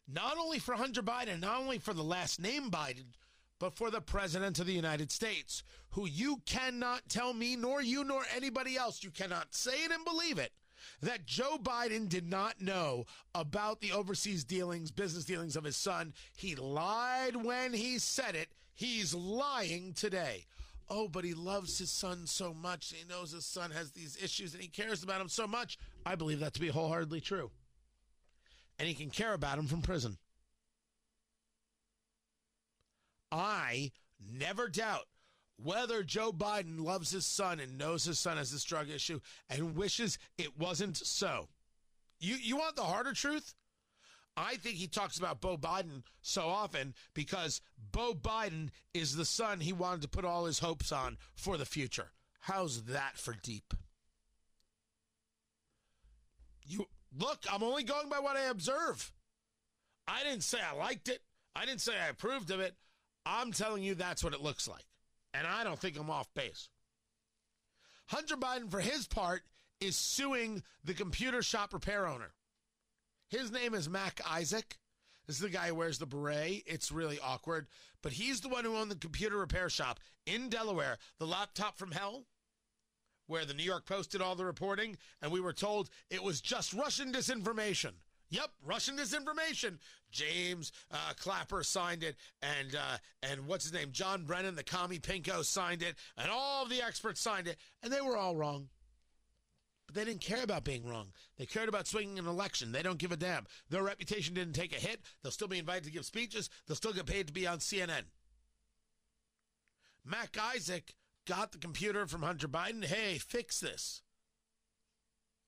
not 0.08 0.38
only 0.38 0.58
for 0.58 0.74
Hunter 0.74 1.02
Biden, 1.02 1.40
not 1.40 1.60
only 1.60 1.78
for 1.78 1.92
the 1.92 2.04
last 2.04 2.40
name 2.40 2.70
Biden, 2.70 3.14
but 3.58 3.76
for 3.76 3.90
the 3.90 4.00
President 4.00 4.58
of 4.58 4.66
the 4.66 4.72
United 4.72 5.10
States, 5.10 5.62
who 5.90 6.06
you 6.06 6.42
cannot 6.46 7.08
tell 7.08 7.32
me, 7.32 7.56
nor 7.56 7.82
you, 7.82 8.04
nor 8.04 8.22
anybody 8.34 8.76
else, 8.76 9.02
you 9.02 9.10
cannot 9.10 9.54
say 9.54 9.84
it 9.84 9.90
and 9.90 10.04
believe 10.04 10.38
it, 10.38 10.52
that 11.00 11.26
Joe 11.26 11.56
Biden 11.60 12.08
did 12.08 12.28
not 12.28 12.60
know 12.60 13.06
about 13.34 13.80
the 13.80 13.92
overseas 13.92 14.44
dealings, 14.44 14.90
business 14.90 15.24
dealings 15.24 15.56
of 15.56 15.64
his 15.64 15.76
son. 15.76 16.12
He 16.36 16.54
lied 16.54 17.36
when 17.36 17.72
he 17.72 17.98
said 17.98 18.34
it. 18.34 18.48
He's 18.74 19.14
lying 19.14 19.94
today. 19.94 20.44
Oh, 20.88 21.08
but 21.08 21.24
he 21.24 21.34
loves 21.34 21.78
his 21.78 21.90
son 21.90 22.26
so 22.26 22.54
much. 22.54 22.92
He 22.94 23.08
knows 23.08 23.32
his 23.32 23.46
son 23.46 23.72
has 23.72 23.90
these 23.90 24.22
issues 24.22 24.52
and 24.52 24.62
he 24.62 24.68
cares 24.68 25.02
about 25.02 25.20
him 25.20 25.28
so 25.28 25.46
much. 25.46 25.78
I 26.04 26.14
believe 26.14 26.40
that 26.40 26.54
to 26.54 26.60
be 26.60 26.68
wholeheartedly 26.68 27.22
true 27.22 27.50
and 28.78 28.88
he 28.88 28.94
can 28.94 29.10
care 29.10 29.32
about 29.32 29.58
him 29.58 29.66
from 29.66 29.82
prison. 29.82 30.18
I 33.32 33.92
never 34.20 34.68
doubt 34.68 35.06
whether 35.62 36.02
Joe 36.02 36.32
Biden 36.32 36.80
loves 36.80 37.10
his 37.10 37.26
son 37.26 37.60
and 37.60 37.78
knows 37.78 38.04
his 38.04 38.18
son 38.18 38.36
has 38.36 38.52
this 38.52 38.64
drug 38.64 38.90
issue 38.90 39.20
and 39.48 39.74
wishes 39.76 40.18
it 40.38 40.58
wasn't 40.58 40.96
so. 40.96 41.48
You 42.18 42.36
you 42.36 42.56
want 42.56 42.76
the 42.76 42.82
harder 42.82 43.12
truth? 43.12 43.54
I 44.36 44.56
think 44.56 44.76
he 44.76 44.86
talks 44.86 45.18
about 45.18 45.40
Beau 45.40 45.56
Biden 45.56 46.02
so 46.20 46.48
often 46.48 46.94
because 47.14 47.62
Beau 47.90 48.12
Biden 48.12 48.68
is 48.92 49.16
the 49.16 49.24
son 49.24 49.60
he 49.60 49.72
wanted 49.72 50.02
to 50.02 50.08
put 50.08 50.26
all 50.26 50.44
his 50.44 50.58
hopes 50.58 50.92
on 50.92 51.16
for 51.34 51.56
the 51.56 51.64
future. 51.64 52.12
How's 52.40 52.84
that 52.84 53.16
for 53.16 53.34
deep? 53.42 53.72
You 56.66 56.86
Look, 57.18 57.44
I'm 57.50 57.62
only 57.62 57.82
going 57.82 58.08
by 58.08 58.18
what 58.18 58.36
I 58.36 58.44
observe. 58.44 59.12
I 60.06 60.22
didn't 60.22 60.42
say 60.42 60.58
I 60.60 60.76
liked 60.76 61.08
it. 61.08 61.20
I 61.54 61.64
didn't 61.64 61.80
say 61.80 61.92
I 61.96 62.08
approved 62.08 62.50
of 62.50 62.60
it. 62.60 62.74
I'm 63.24 63.52
telling 63.52 63.82
you 63.82 63.94
that's 63.94 64.22
what 64.22 64.34
it 64.34 64.42
looks 64.42 64.68
like. 64.68 64.84
And 65.34 65.46
I 65.46 65.64
don't 65.64 65.78
think 65.78 65.98
I'm 65.98 66.10
off 66.10 66.32
base. 66.34 66.68
Hunter 68.06 68.36
Biden, 68.36 68.70
for 68.70 68.80
his 68.80 69.06
part, 69.06 69.42
is 69.80 69.96
suing 69.96 70.62
the 70.84 70.94
computer 70.94 71.42
shop 71.42 71.72
repair 71.72 72.06
owner. 72.06 72.32
His 73.28 73.50
name 73.50 73.74
is 73.74 73.90
Mac 73.90 74.20
Isaac. 74.30 74.78
This 75.26 75.36
is 75.36 75.42
the 75.42 75.48
guy 75.48 75.68
who 75.68 75.74
wears 75.74 75.98
the 75.98 76.06
beret. 76.06 76.62
It's 76.66 76.92
really 76.92 77.18
awkward. 77.18 77.66
But 78.02 78.12
he's 78.12 78.40
the 78.40 78.48
one 78.48 78.64
who 78.64 78.76
owned 78.76 78.90
the 78.90 78.96
computer 78.96 79.38
repair 79.38 79.68
shop 79.68 79.98
in 80.24 80.48
Delaware, 80.48 80.98
the 81.18 81.26
laptop 81.26 81.76
from 81.76 81.90
hell 81.90 82.26
where 83.26 83.44
the 83.44 83.54
New 83.54 83.62
York 83.62 83.86
Post 83.86 84.12
did 84.12 84.22
all 84.22 84.34
the 84.34 84.44
reporting, 84.44 84.96
and 85.22 85.30
we 85.30 85.40
were 85.40 85.52
told 85.52 85.90
it 86.10 86.22
was 86.22 86.40
just 86.40 86.72
Russian 86.72 87.12
disinformation. 87.12 87.92
Yep, 88.30 88.50
Russian 88.64 88.96
disinformation. 88.96 89.78
James 90.10 90.72
uh, 90.90 91.12
Clapper 91.18 91.62
signed 91.62 92.02
it, 92.02 92.16
and 92.42 92.74
uh, 92.74 92.98
and 93.22 93.46
what's 93.46 93.64
his 93.64 93.72
name? 93.72 93.92
John 93.92 94.24
Brennan, 94.24 94.56
the 94.56 94.64
commie 94.64 94.98
pinko, 94.98 95.44
signed 95.44 95.82
it, 95.82 95.96
and 96.16 96.30
all 96.30 96.66
the 96.66 96.82
experts 96.82 97.20
signed 97.20 97.46
it, 97.46 97.56
and 97.82 97.92
they 97.92 98.00
were 98.00 98.16
all 98.16 98.36
wrong. 98.36 98.68
But 99.86 99.94
they 99.94 100.04
didn't 100.04 100.20
care 100.20 100.42
about 100.42 100.64
being 100.64 100.84
wrong. 100.84 101.12
They 101.38 101.46
cared 101.46 101.68
about 101.68 101.86
swinging 101.86 102.18
an 102.18 102.26
election. 102.26 102.72
They 102.72 102.82
don't 102.82 102.98
give 102.98 103.12
a 103.12 103.16
damn. 103.16 103.46
Their 103.70 103.84
reputation 103.84 104.34
didn't 104.34 104.54
take 104.54 104.76
a 104.76 104.80
hit. 104.80 105.02
They'll 105.22 105.30
still 105.30 105.46
be 105.46 105.58
invited 105.58 105.84
to 105.84 105.92
give 105.92 106.04
speeches. 106.04 106.50
They'll 106.66 106.76
still 106.76 106.92
get 106.92 107.06
paid 107.06 107.28
to 107.28 107.32
be 107.32 107.46
on 107.46 107.58
CNN. 107.58 108.02
Mac 110.04 110.36
Isaac 110.40 110.94
got 111.26 111.52
the 111.52 111.58
computer 111.58 112.06
from 112.06 112.22
Hunter 112.22 112.48
Biden. 112.48 112.84
Hey, 112.84 113.18
fix 113.18 113.60
this. 113.60 114.02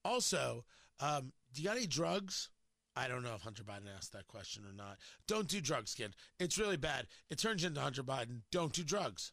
Also, 0.04 0.64
um, 1.00 1.32
do 1.52 1.62
you 1.62 1.68
got 1.68 1.76
any 1.76 1.87
drugs? 1.87 2.50
I 2.97 3.06
don't 3.06 3.23
know 3.23 3.35
if 3.35 3.42
Hunter 3.42 3.62
Biden 3.62 3.94
asked 3.97 4.12
that 4.12 4.26
question 4.26 4.64
or 4.64 4.73
not. 4.73 4.99
Don't 5.28 5.47
do 5.47 5.61
drugs, 5.61 5.94
kid. 5.94 6.14
It's 6.40 6.58
really 6.58 6.76
bad. 6.76 7.06
It 7.30 7.38
turns 7.38 7.62
into 7.62 7.80
Hunter 7.80 8.02
Biden. 8.02 8.42
Don't 8.50 8.73
do 8.73 8.82
drugs. 8.82 9.32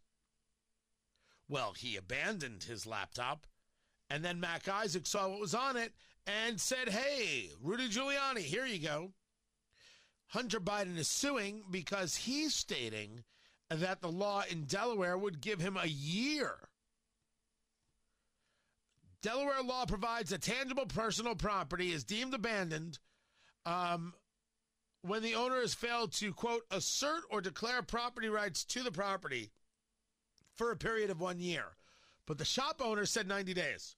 Well, 1.47 1.73
he 1.75 1.95
abandoned 1.95 2.63
his 2.63 2.85
laptop, 2.85 3.47
and 4.09 4.23
then 4.23 4.39
Mac 4.39 4.67
Isaac 4.67 5.07
saw 5.07 5.27
what 5.29 5.39
was 5.39 5.55
on 5.55 5.77
it 5.77 5.93
and 6.27 6.59
said, 6.59 6.89
Hey, 6.89 7.49
Rudy 7.61 7.89
Giuliani, 7.89 8.39
here 8.39 8.65
you 8.65 8.79
go. 8.79 9.11
Hunter 10.27 10.59
Biden 10.59 10.97
is 10.97 11.07
suing 11.07 11.63
because 11.69 12.15
he's 12.15 12.55
stating 12.55 13.23
that 13.69 14.01
the 14.01 14.11
law 14.11 14.43
in 14.49 14.65
Delaware 14.65 15.17
would 15.17 15.41
give 15.41 15.59
him 15.59 15.77
a 15.77 15.87
year. 15.87 16.55
Delaware 19.21 19.63
law 19.63 19.85
provides 19.85 20.31
a 20.31 20.37
tangible 20.37 20.85
personal 20.85 21.35
property 21.35 21.91
is 21.91 22.03
deemed 22.03 22.35
abandoned 22.35 22.99
um, 23.65 24.13
when 25.01 25.23
the 25.23 25.33
owner 25.33 25.61
has 25.61 25.73
failed 25.73 26.11
to, 26.13 26.31
quote, 26.31 26.61
assert 26.69 27.23
or 27.31 27.41
declare 27.41 27.81
property 27.81 28.29
rights 28.29 28.63
to 28.65 28.83
the 28.83 28.91
property 28.91 29.51
for 30.53 30.71
a 30.71 30.77
period 30.77 31.09
of 31.09 31.19
one 31.19 31.39
year. 31.39 31.65
But 32.27 32.37
the 32.37 32.45
shop 32.45 32.81
owner 32.83 33.05
said 33.05 33.27
90 33.27 33.55
days. 33.55 33.95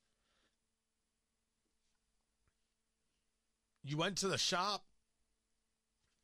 You 3.83 3.97
went 3.97 4.17
to 4.17 4.27
the 4.27 4.38
shop, 4.38 4.86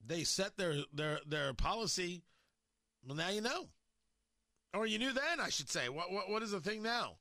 they 0.05 0.23
set 0.23 0.57
their, 0.57 0.75
their, 0.93 1.19
their 1.25 1.53
policy 1.53 2.23
well, 3.05 3.17
now 3.17 3.29
you 3.29 3.41
know. 3.41 3.69
Or 4.74 4.88
you 4.88 4.98
knew 4.98 5.13
then, 5.13 5.39
I 5.39 5.50
should 5.50 5.69
say. 5.69 5.89
What, 5.89 6.12
what, 6.12 6.29
what 6.29 6.43
is 6.43 6.51
the 6.51 6.60
thing 6.60 6.81
now? 6.81 7.17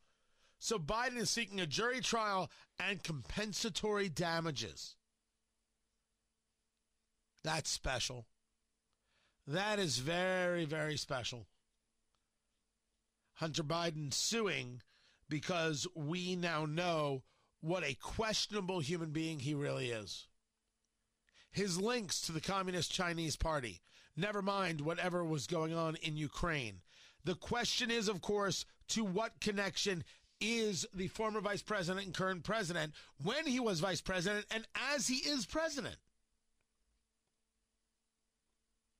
So 0.58 0.78
Biden 0.78 1.16
is 1.16 1.28
seeking 1.28 1.60
a 1.60 1.66
jury 1.66 2.00
trial 2.00 2.50
and 2.78 3.02
compensatory 3.02 4.08
damages. 4.08 4.96
That's 7.44 7.68
special. 7.68 8.26
That 9.46 9.78
is 9.78 9.98
very, 9.98 10.64
very 10.64 10.96
special. 10.96 11.48
Hunter 13.34 13.64
Biden 13.64 14.14
suing 14.14 14.82
because 15.28 15.86
we 15.96 16.36
now 16.36 16.64
know 16.64 17.24
what 17.60 17.84
a 17.84 17.94
questionable 17.94 18.80
human 18.80 19.10
being 19.10 19.40
he 19.40 19.54
really 19.54 19.90
is. 19.90 20.28
His 21.50 21.80
links 21.80 22.20
to 22.22 22.32
the 22.32 22.40
Communist 22.40 22.92
Chinese 22.92 23.36
Party, 23.36 23.82
never 24.16 24.42
mind 24.42 24.80
whatever 24.80 25.24
was 25.24 25.46
going 25.46 25.74
on 25.74 25.96
in 25.96 26.16
Ukraine. 26.16 26.80
The 27.24 27.34
question 27.34 27.90
is, 27.90 28.08
of 28.08 28.20
course, 28.20 28.64
to 28.88 29.04
what 29.04 29.40
connection 29.40 30.04
is 30.40 30.86
the 30.92 31.08
former 31.08 31.40
vice 31.40 31.62
president 31.62 32.04
and 32.04 32.14
current 32.14 32.42
president 32.42 32.92
when 33.22 33.46
he 33.46 33.60
was 33.60 33.80
vice 33.80 34.00
president 34.00 34.44
and 34.50 34.66
as 34.94 35.06
he 35.06 35.16
is 35.16 35.46
president? 35.46 35.96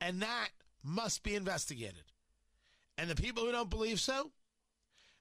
And 0.01 0.23
that 0.23 0.49
must 0.83 1.23
be 1.23 1.35
investigated. 1.35 2.05
And 2.99 3.09
the 3.09 3.15
people 3.15 3.45
who 3.45 3.53
don't 3.53 3.71
believe 3.71 4.01
so, 4.01 4.31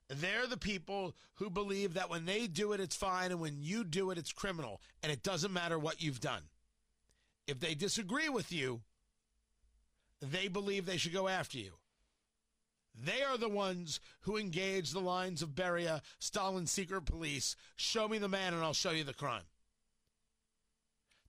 they're 0.08 0.46
the 0.46 0.56
people 0.56 1.14
who 1.34 1.50
believe 1.50 1.94
that 1.94 2.10
when 2.10 2.26
they 2.26 2.46
do 2.46 2.72
it, 2.72 2.80
it's 2.80 2.96
fine, 2.96 3.30
and 3.30 3.40
when 3.40 3.62
you 3.62 3.84
do 3.84 4.10
it, 4.10 4.18
it's 4.18 4.32
criminal, 4.32 4.80
and 5.02 5.10
it 5.10 5.22
doesn't 5.22 5.52
matter 5.52 5.78
what 5.78 6.02
you've 6.02 6.20
done. 6.20 6.42
If 7.46 7.60
they 7.60 7.74
disagree 7.74 8.28
with 8.28 8.52
you, 8.52 8.82
they 10.22 10.48
believe 10.48 10.86
they 10.86 10.96
should 10.96 11.12
go 11.12 11.28
after 11.28 11.58
you. 11.58 11.72
They 12.94 13.22
are 13.22 13.36
the 13.36 13.48
ones 13.48 14.00
who 14.20 14.36
engage 14.36 14.90
the 14.90 15.00
lines 15.00 15.42
of 15.42 15.50
Beria, 15.50 16.02
Stalin's 16.18 16.70
secret 16.70 17.02
police. 17.02 17.56
Show 17.76 18.06
me 18.06 18.18
the 18.18 18.28
man 18.28 18.54
and 18.54 18.62
I'll 18.62 18.72
show 18.72 18.90
you 18.90 19.02
the 19.02 19.14
crime. 19.14 19.44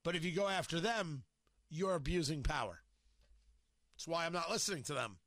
But 0.04 0.16
if 0.16 0.24
you 0.26 0.32
go 0.32 0.48
after 0.50 0.80
them, 0.80 1.24
you're 1.70 1.96
abusing 1.96 2.44
power. 2.44 2.82
That's 3.96 4.08
why 4.08 4.26
I'm 4.26 4.34
not 4.34 4.52
listening 4.52 4.84
to 4.84 4.94
them. 4.94 5.18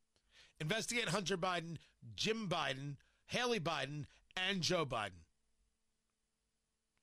Investigate 0.60 1.08
Hunter 1.08 1.36
Biden, 1.36 1.76
Jim 2.14 2.48
Biden, 2.48 2.96
Haley 3.26 3.60
Biden, 3.60 4.04
and 4.36 4.60
Joe 4.60 4.84
Biden. 4.84 5.24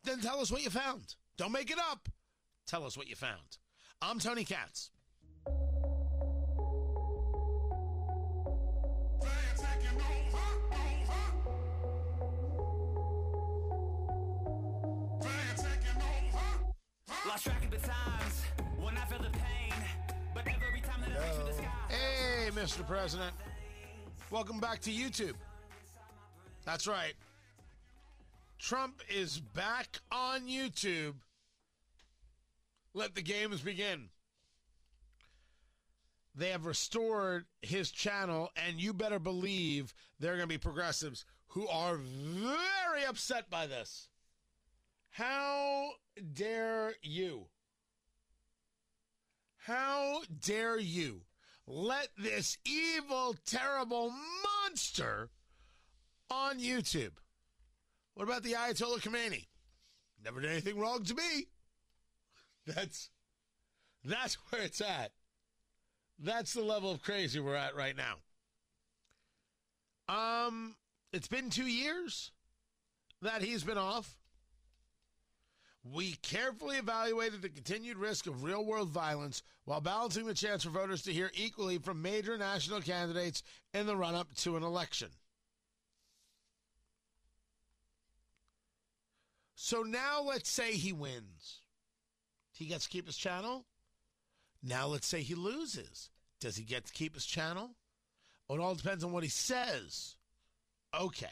Then 0.03 0.21
tell 0.21 0.39
us 0.39 0.51
what 0.51 0.63
you 0.63 0.69
found. 0.69 1.15
Don't 1.37 1.51
make 1.51 1.71
it 1.71 1.79
up. 1.79 2.09
Tell 2.67 2.85
us 2.85 2.95
what 2.95 3.07
you 3.07 3.15
found. 3.15 3.57
I'm 4.01 4.19
Tony 4.19 4.43
Katz. 4.43 4.91
Lost 17.33 17.45
track 17.45 17.63
of 17.63 17.71
the 17.71 17.77
times 17.77 18.43
when 18.77 18.95
I 18.95 19.05
felt 19.05 19.23
the 19.23 19.31
pain, 19.31 19.73
but 20.35 20.43
every 20.47 20.81
time 20.81 21.01
that 21.01 21.19
I 21.19 21.25
reach 21.25 21.35
for 21.35 21.47
the 21.47 21.53
sky. 21.53 21.65
Hey, 21.89 22.51
Mr. 22.51 22.85
President. 22.85 23.33
Welcome 24.29 24.59
back 24.59 24.81
to 24.81 24.91
YouTube. 24.91 25.33
That's 26.63 26.85
right. 26.85 27.15
Trump 28.59 29.01
is 29.09 29.39
back 29.39 29.97
on 30.11 30.41
YouTube. 30.41 31.15
Let 32.93 33.15
the 33.15 33.23
games 33.23 33.61
begin. 33.61 34.09
They 36.35 36.49
have 36.49 36.67
restored 36.67 37.45
his 37.63 37.89
channel, 37.89 38.51
and 38.55 38.79
you 38.79 38.93
better 38.93 39.17
believe 39.17 39.95
there 40.19 40.33
are 40.33 40.37
going 40.37 40.49
to 40.49 40.53
be 40.53 40.59
progressives 40.59 41.25
who 41.47 41.67
are 41.67 41.97
very 41.97 43.05
upset 43.09 43.49
by 43.49 43.65
this. 43.65 44.07
How 45.13 45.91
dare 46.33 46.95
you? 47.03 47.45
How 49.57 50.23
dare 50.43 50.79
you 50.79 51.21
let 51.67 52.07
this 52.17 52.57
evil, 52.65 53.35
terrible 53.45 54.11
monster 54.43 55.29
on 56.31 56.57
YouTube? 56.57 57.11
What 58.15 58.23
about 58.23 58.41
the 58.41 58.53
Ayatollah 58.53 59.01
Khomeini? 59.01 59.45
Never 60.25 60.41
did 60.41 60.49
anything 60.49 60.79
wrong 60.79 61.03
to 61.03 61.13
me. 61.13 61.45
That's 62.65 63.11
that's 64.03 64.33
where 64.49 64.63
it's 64.63 64.81
at. 64.81 65.11
That's 66.17 66.53
the 66.53 66.63
level 66.63 66.89
of 66.89 67.03
crazy 67.03 67.39
we're 67.39 67.53
at 67.53 67.75
right 67.75 67.95
now. 67.95 68.15
Um, 70.09 70.75
it's 71.11 71.27
been 71.27 71.51
two 71.51 71.67
years 71.67 72.31
that 73.21 73.43
he's 73.43 73.63
been 73.63 73.77
off. 73.77 74.17
We 75.83 76.13
carefully 76.13 76.77
evaluated 76.77 77.41
the 77.41 77.49
continued 77.49 77.97
risk 77.97 78.25
of 78.25 78.43
real 78.43 78.63
world 78.63 78.89
violence 78.89 79.43
while 79.65 79.81
balancing 79.81 80.25
the 80.25 80.33
chance 80.33 80.63
for 80.63 80.69
voters 80.69 81.01
to 81.03 81.13
hear 81.13 81.29
equally 81.33 81.77
from 81.77 82.01
major 82.01 82.37
national 82.37 82.81
candidates 82.81 83.43
in 83.73 83.85
the 83.85 83.95
run 83.95 84.15
up 84.15 84.33
to 84.35 84.55
an 84.55 84.63
election. 84.63 85.09
So 89.55 89.81
now 89.81 90.21
let's 90.21 90.49
say 90.49 90.73
he 90.73 90.93
wins. 90.93 91.59
He 92.53 92.65
gets 92.65 92.85
to 92.85 92.89
keep 92.89 93.07
his 93.07 93.17
channel. 93.17 93.65
Now 94.61 94.87
let's 94.87 95.07
say 95.07 95.21
he 95.21 95.35
loses. 95.35 96.09
Does 96.39 96.55
he 96.55 96.63
get 96.63 96.85
to 96.85 96.93
keep 96.93 97.13
his 97.13 97.25
channel? 97.25 97.71
It 98.49 98.59
all 98.59 98.75
depends 98.75 99.03
on 99.03 99.11
what 99.11 99.23
he 99.23 99.29
says. 99.29 100.15
Okay. 100.97 101.31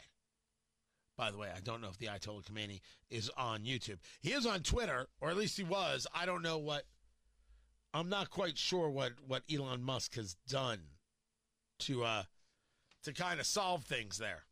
By 1.22 1.30
the 1.30 1.38
way, 1.38 1.50
I 1.56 1.60
don't 1.60 1.80
know 1.80 1.88
if 1.88 1.98
the 1.98 2.06
Ayatollah 2.06 2.42
Khomeini 2.42 2.80
is 3.08 3.30
on 3.36 3.60
YouTube. 3.60 3.98
He 4.22 4.32
is 4.32 4.44
on 4.44 4.64
Twitter, 4.64 5.06
or 5.20 5.30
at 5.30 5.36
least 5.36 5.56
he 5.56 5.62
was. 5.62 6.04
I 6.12 6.26
don't 6.26 6.42
know 6.42 6.58
what. 6.58 6.82
I'm 7.94 8.08
not 8.08 8.28
quite 8.28 8.58
sure 8.58 8.90
what 8.90 9.12
what 9.24 9.44
Elon 9.48 9.84
Musk 9.84 10.16
has 10.16 10.34
done 10.48 10.80
to 11.78 12.02
uh 12.02 12.24
to 13.04 13.12
kind 13.12 13.38
of 13.38 13.46
solve 13.46 13.84
things 13.84 14.18
there. 14.18 14.42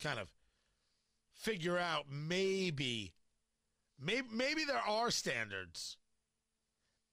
Kind 0.00 0.20
of 0.20 0.30
figure 1.34 1.76
out 1.76 2.04
maybe 2.08 3.12
maybe 4.00 4.28
maybe 4.30 4.64
there 4.64 4.78
are 4.78 5.10
standards, 5.10 5.96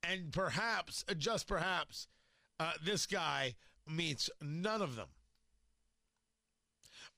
and 0.04 0.32
perhaps 0.32 1.04
just 1.18 1.48
perhaps 1.48 2.08
uh, 2.60 2.74
this 2.86 3.08
guy 3.08 3.56
meets 3.88 4.30
none 4.40 4.84
of 4.84 4.96
them. 4.96 5.08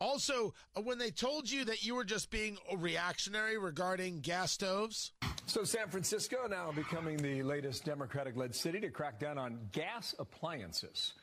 Also, 0.04 0.54
uh, 0.76 0.82
when 0.82 0.98
they 0.98 1.12
told 1.12 1.50
you 1.50 1.63
that 1.63 1.86
you 1.86 1.96
were 1.96 2.04
just 2.04 2.30
being 2.30 2.58
reactionary 2.76 3.58
regarding 3.58 4.20
gas 4.20 4.52
stoves. 4.52 5.13
So, 5.46 5.63
San 5.63 5.88
Francisco 5.88 6.46
now 6.50 6.74
becoming 6.74 7.16
the 7.16 7.42
latest 7.42 7.86
Democratic 7.86 8.36
led 8.36 8.54
city 8.54 8.82
to 8.82 8.89
crack 8.89 9.18
down 9.18 9.38
on 9.38 9.58
gas 9.72 10.13
appliances. 10.20 11.13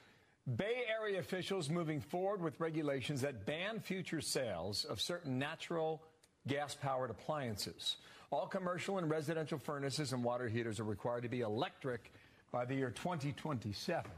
Bay 0.57 0.85
Area 0.99 1.21
officials 1.21 1.69
moving 1.69 2.01
forward 2.01 2.41
with 2.41 2.59
regulations 2.59 3.21
that 3.21 3.45
ban 3.45 3.81
future 3.81 4.23
sales 4.23 4.87
of 4.87 4.99
certain 4.99 5.39
natural 5.39 6.03
gas 6.49 6.75
powered 6.75 7.11
appliances. 7.11 7.99
All 8.31 8.47
commercial 8.47 8.97
and 8.97 9.11
residential 9.11 9.59
furnaces 9.59 10.15
and 10.15 10.25
water 10.25 10.49
heaters 10.49 10.81
are 10.81 10.85
required 10.85 11.25
to 11.25 11.29
be 11.29 11.41
electric 11.41 12.13
by 12.51 12.65
the 12.65 12.75
year 12.75 12.91
2027. 12.91 14.11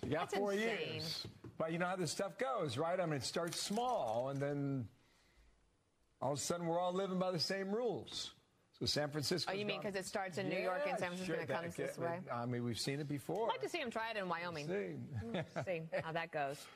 So 0.00 0.06
you 0.06 0.12
got 0.12 0.30
That's 0.30 0.34
four 0.34 0.52
insane. 0.52 0.68
years. 0.94 1.26
But 1.58 1.72
you 1.72 1.78
know 1.78 1.86
how 1.86 1.96
this 1.96 2.10
stuff 2.10 2.38
goes, 2.38 2.76
right? 2.76 2.98
I 2.98 3.06
mean, 3.06 3.16
it 3.16 3.24
starts 3.24 3.60
small, 3.60 4.28
and 4.30 4.40
then 4.40 4.88
all 6.20 6.32
of 6.32 6.38
a 6.38 6.40
sudden 6.40 6.66
we're 6.66 6.80
all 6.80 6.92
living 6.92 7.18
by 7.18 7.30
the 7.30 7.38
same 7.38 7.70
rules. 7.70 8.32
So 8.78 8.86
San 8.86 9.08
Francisco. 9.10 9.52
Oh, 9.52 9.54
you 9.54 9.64
mean 9.64 9.80
because 9.80 9.94
it 9.94 10.04
starts 10.04 10.36
in 10.36 10.48
New 10.48 10.58
York 10.58 10.82
and 10.88 10.98
San 10.98 11.08
Francisco 11.08 11.34
and 11.34 11.42
it 11.42 11.48
comes 11.48 11.76
this 11.76 11.96
way? 11.96 12.18
I 12.32 12.44
mean, 12.46 12.64
we've 12.64 12.78
seen 12.78 12.98
it 12.98 13.08
before. 13.08 13.44
I'd 13.44 13.52
like 13.52 13.62
to 13.62 13.68
see 13.68 13.78
him 13.78 13.90
try 13.90 14.10
it 14.10 14.16
in 14.16 14.28
Wyoming. 14.28 14.66
See. 14.66 15.42
see 15.64 15.82
how 16.02 16.12
that 16.12 16.30
goes. 16.30 16.56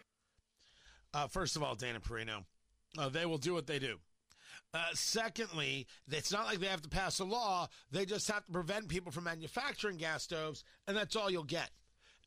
Uh, 1.15 1.27
first 1.27 1.57
of 1.57 1.63
all, 1.63 1.75
Dana 1.75 1.99
Perino, 2.01 2.45
uh, 2.99 3.09
they 3.09 3.25
will 3.25 3.39
do 3.39 3.55
what 3.55 3.67
they 3.67 3.79
do. 3.79 3.97
Uh, 4.75 4.85
secondly, 4.93 5.87
it's 6.11 6.31
not 6.31 6.45
like 6.45 6.59
they 6.59 6.67
have 6.67 6.83
to 6.83 6.89
pass 6.91 7.19
a 7.21 7.25
law. 7.25 7.67
They 7.91 8.05
just 8.05 8.31
have 8.31 8.45
to 8.45 8.53
prevent 8.53 8.89
people 8.89 9.11
from 9.11 9.25
manufacturing 9.25 9.97
gas 9.97 10.25
stoves, 10.25 10.65
and 10.87 10.95
that's 10.95 11.17
all 11.17 11.31
you'll 11.31 11.45
get. 11.45 11.71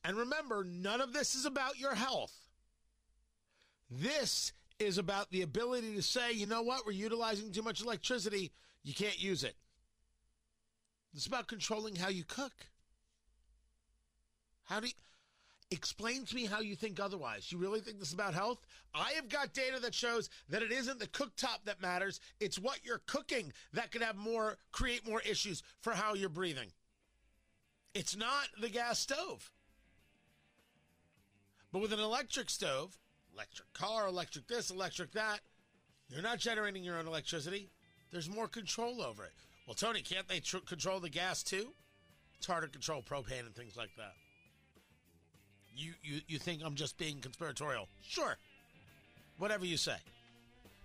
And 0.04 0.18
remember, 0.18 0.64
none 0.64 1.00
of 1.00 1.14
this 1.14 1.36
is 1.36 1.46
about 1.46 1.78
your 1.78 1.94
health. 1.94 2.34
This 3.92 4.54
is 4.80 4.98
about 4.98 5.30
the 5.32 5.42
ability 5.42 5.96
to 5.96 6.02
say, 6.02 6.32
you 6.32 6.48
know 6.48 6.62
what, 6.62 6.86
we're 6.86 6.94
utilizing 6.94 7.52
too 7.52 7.62
much 7.62 7.82
electricity. 7.82 8.52
You 8.84 8.94
can't 8.94 9.22
use 9.22 9.44
it. 9.44 9.56
It's 11.14 11.28
about 11.28 11.48
controlling 11.48 11.98
how 11.98 12.08
you 12.08 12.24
cook. 12.24 12.54
How 14.64 14.80
do 14.80 14.88
you 14.88 14.94
explain 15.70 16.26
to 16.26 16.36
me 16.36 16.46
how 16.46 16.62
you 16.62 16.76
think 16.76 17.00
otherwise? 17.00 17.52
You 17.52 17.58
really 17.58 17.82
think 17.82 18.00
this 18.00 18.08
is 18.08 18.14
about 18.14 18.34
health? 18.34 18.60
I 18.96 19.12
have 19.12 19.28
got 19.28 19.54
data 19.54 19.80
that 19.82 19.94
shows 19.94 20.30
that 20.50 20.64
it 20.64 20.72
isn't 20.72 21.00
the 21.00 21.08
cooktop 21.08 21.66
that 21.66 21.82
matters. 21.82 22.22
It's 22.40 22.58
what 22.58 22.80
you're 22.86 23.02
cooking 23.06 23.52
that 23.74 23.92
could 23.92 24.02
have 24.02 24.16
more 24.16 24.58
create 24.72 25.06
more 25.08 25.22
issues 25.22 25.64
for 25.82 25.92
how 25.92 26.14
you're 26.14 26.30
breathing. 26.30 26.72
It's 27.94 28.16
not 28.16 28.48
the 28.60 28.70
gas 28.70 29.00
stove. 29.00 29.52
But 31.74 31.82
with 31.82 31.92
an 31.92 32.00
electric 32.00 32.50
stove, 32.50 32.98
electric 33.34 33.72
car, 33.74 34.08
electric 34.08 34.48
this, 34.48 34.70
electric 34.70 35.12
that, 35.13 35.39
You're 36.10 36.22
not 36.22 36.39
generating 36.39 36.84
your 36.84 36.98
own 36.98 37.08
electricity. 37.08 37.70
There's 38.12 38.30
more 38.30 38.48
control 38.48 39.02
over 39.02 39.24
it. 39.24 39.32
Well, 39.65 39.76
Tony, 39.76 40.02
can't 40.02 40.28
they 40.28 40.39
tr- 40.41 40.58
control 40.58 41.00
the 41.00 41.10
gas 41.10 41.44
too? 41.44 41.70
It's 42.38 42.48
hard 42.48 42.63
to 42.63 42.70
control 42.70 43.02
propane 43.02 43.46
and 43.46 43.56
things 43.56 43.78
like 43.78 43.91
that. 43.98 44.13
You, 45.74 45.94
you, 46.04 46.20
you 46.28 46.39
think 46.39 46.62
I'm 46.65 46.76
just 46.76 46.98
being 46.98 47.20
conspiratorial? 47.20 47.88
Sure. 48.02 48.36
Whatever 49.38 49.65
you 49.65 49.78
say. 49.78 49.96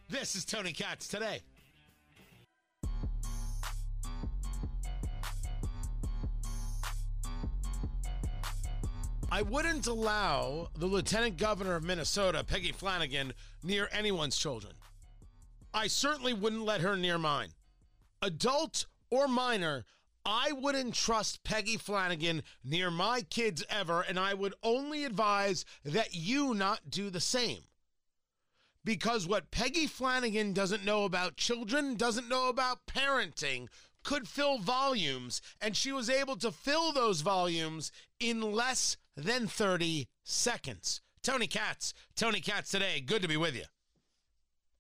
This 0.09 0.37
is 0.37 0.45
Tony 0.45 0.73
Katz 0.73 1.09
today. 1.09 1.41
I 9.37 9.43
wouldn't 9.43 9.87
allow 9.87 10.71
the 10.75 10.87
lieutenant 10.87 11.37
governor 11.37 11.75
of 11.75 11.85
Minnesota, 11.85 12.43
Peggy 12.43 12.73
Flanagan, 12.73 13.35
near 13.63 13.87
anyone's 13.93 14.39
children. 14.39 14.73
I 15.75 15.89
certainly 15.89 16.33
wouldn't 16.33 16.65
let 16.65 16.81
her 16.81 16.97
near 16.97 17.19
mine. 17.19 17.51
Adult 18.23 18.87
or 19.11 19.29
minor, 19.29 19.85
I 20.25 20.53
wouldn't 20.53 20.95
trust 20.95 21.45
Peggy 21.45 21.77
Flanagan 21.77 22.45
near 22.65 22.91
my 22.91 23.21
kids 23.21 23.63
ever, 23.69 24.01
and 24.01 24.19
I 24.19 24.33
would 24.33 24.55
only 24.63 25.05
advise 25.05 25.67
that 25.85 26.15
you 26.15 26.55
not 26.55 26.89
do 26.89 27.11
the 27.11 27.21
same. 27.21 27.61
Because 28.85 29.27
what 29.27 29.51
Peggy 29.51 29.87
Flanagan 29.87 30.55
doesn't 30.55 30.83
know 30.83 31.05
about 31.05 31.37
children, 31.37 31.97
doesn't 31.97 32.31
know 32.31 32.49
about 32.49 32.87
parenting, 32.87 33.69
could 34.03 34.29
fill 34.29 34.57
volumes, 34.57 35.43
and 35.61 35.77
she 35.77 35.93
was 35.93 36.09
able 36.09 36.37
to 36.37 36.51
fill 36.51 36.91
those 36.93 37.21
volumes 37.21 37.93
in 38.19 38.41
less 38.41 38.97
than 39.17 39.47
30 39.47 40.09
seconds. 40.23 41.01
Tony 41.23 41.47
Katz, 41.47 41.95
Tony 42.15 42.41
Katz 42.41 42.71
today. 42.71 43.01
Good 43.01 43.23
to 43.23 43.29
be 43.29 43.37
with 43.37 43.57
you. 43.57 43.65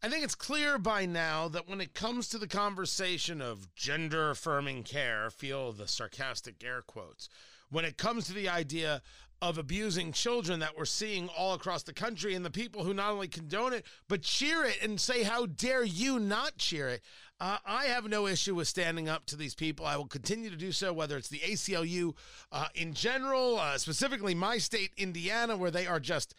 I 0.03 0.09
think 0.09 0.25
it's 0.25 0.35
clear 0.35 0.79
by 0.79 1.07
now 1.07 1.49
that 1.49 1.68
when 1.68 1.81
it 1.81 1.94
comes 1.94 2.29
to 2.29 2.38
the 2.38 2.46
conversation 2.46 3.40
of 3.40 3.75
gender 3.75 4.31
affirming 4.31 4.85
care, 4.85 5.31
feel 5.31 5.72
the 5.72 5.88
sarcastic 5.88 6.62
air 6.62 6.83
quotes, 6.83 7.29
when 7.70 7.85
it 7.85 7.96
comes 7.96 8.27
to 8.27 8.33
the 8.33 8.49
idea 8.49 9.03
of 9.42 9.59
abusing 9.59 10.12
children 10.12 10.61
that 10.61 10.77
we're 10.77 10.85
seeing 10.85 11.29
all 11.29 11.55
across 11.55 11.83
the 11.83 11.92
country 11.92 12.35
and 12.35 12.44
the 12.44 12.51
people 12.51 12.85
who 12.85 12.94
not 12.94 13.11
only 13.11 13.29
condone 13.29 13.72
it, 13.72 13.85
but 14.09 14.22
cheer 14.22 14.64
it 14.64 14.79
and 14.83 15.01
say, 15.01 15.25
How 15.25 15.46
dare 15.46 15.85
you 15.85 16.18
not 16.18 16.57
cheer 16.57 16.88
it? 16.88 17.03
Uh, 17.38 17.59
I 17.66 17.87
have 17.87 18.09
no 18.09 18.27
issue 18.27 18.55
with 18.55 18.66
standing 18.66 19.09
up 19.09 19.27
to 19.27 19.37
these 19.37 19.55
people. 19.55 19.85
I 19.85 19.96
will 19.96 20.07
continue 20.07 20.49
to 20.49 20.57
do 20.57 20.72
so, 20.72 20.92
whether 20.92 21.18
it's 21.18 21.29
the 21.29 21.40
ACLU 21.40 22.14
uh, 22.51 22.68
in 22.75 22.94
general, 22.94 23.59
uh, 23.59 23.77
specifically 23.77 24.35
my 24.35 24.57
state, 24.57 24.92
Indiana, 24.96 25.57
where 25.57 25.70
they 25.70 25.87
are 25.87 26.01
just, 26.01 26.35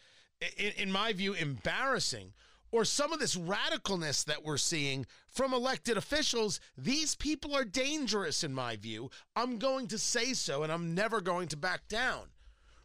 in, 0.56 0.72
in 0.76 0.90
my 0.90 1.12
view, 1.12 1.34
embarrassing 1.34 2.32
or 2.70 2.84
some 2.84 3.12
of 3.12 3.20
this 3.20 3.36
radicalness 3.36 4.24
that 4.24 4.44
we're 4.44 4.58
seeing 4.58 5.06
from 5.28 5.54
elected 5.54 5.96
officials, 5.96 6.60
these 6.76 7.14
people 7.14 7.54
are 7.54 7.64
dangerous 7.64 8.44
in 8.44 8.52
my 8.52 8.76
view. 8.76 9.10
I'm 9.34 9.58
going 9.58 9.86
to 9.88 9.98
say 9.98 10.34
so, 10.34 10.62
and 10.62 10.72
I'm 10.72 10.94
never 10.94 11.20
going 11.20 11.48
to 11.48 11.56
back 11.56 11.88
down. 11.88 12.26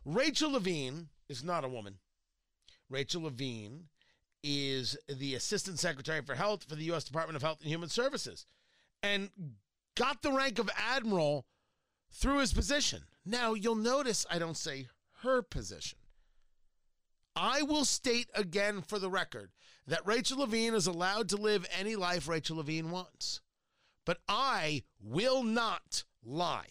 Rachel 0.05 0.51
Levine 0.51 1.09
is 1.27 1.43
not 1.43 1.65
a 1.65 1.69
woman. 1.69 1.97
Rachel 2.89 3.23
Levine 3.23 3.85
is 4.43 4.97
the 5.07 5.35
Assistant 5.35 5.79
Secretary 5.79 6.21
for 6.21 6.35
Health 6.35 6.65
for 6.65 6.75
the 6.75 6.83
U.S. 6.85 7.03
Department 7.03 7.35
of 7.35 7.41
Health 7.41 7.61
and 7.61 7.69
Human 7.69 7.89
Services 7.89 8.45
and 9.01 9.29
got 9.95 10.21
the 10.21 10.31
rank 10.31 10.59
of 10.59 10.69
Admiral 10.77 11.45
through 12.11 12.39
his 12.39 12.53
position. 12.53 13.03
Now, 13.25 13.53
you'll 13.53 13.75
notice 13.75 14.25
I 14.29 14.39
don't 14.39 14.57
say 14.57 14.87
her 15.21 15.41
position. 15.41 15.99
I 17.35 17.63
will 17.63 17.85
state 17.85 18.29
again 18.35 18.81
for 18.81 18.99
the 18.99 19.09
record 19.09 19.51
that 19.87 20.05
Rachel 20.05 20.39
Levine 20.39 20.75
is 20.75 20.87
allowed 20.87 21.29
to 21.29 21.37
live 21.37 21.65
any 21.77 21.95
life 21.95 22.27
Rachel 22.27 22.57
Levine 22.57 22.91
wants. 22.91 23.41
But 24.05 24.19
I 24.27 24.83
will 25.01 25.43
not 25.43 26.03
lie. 26.23 26.67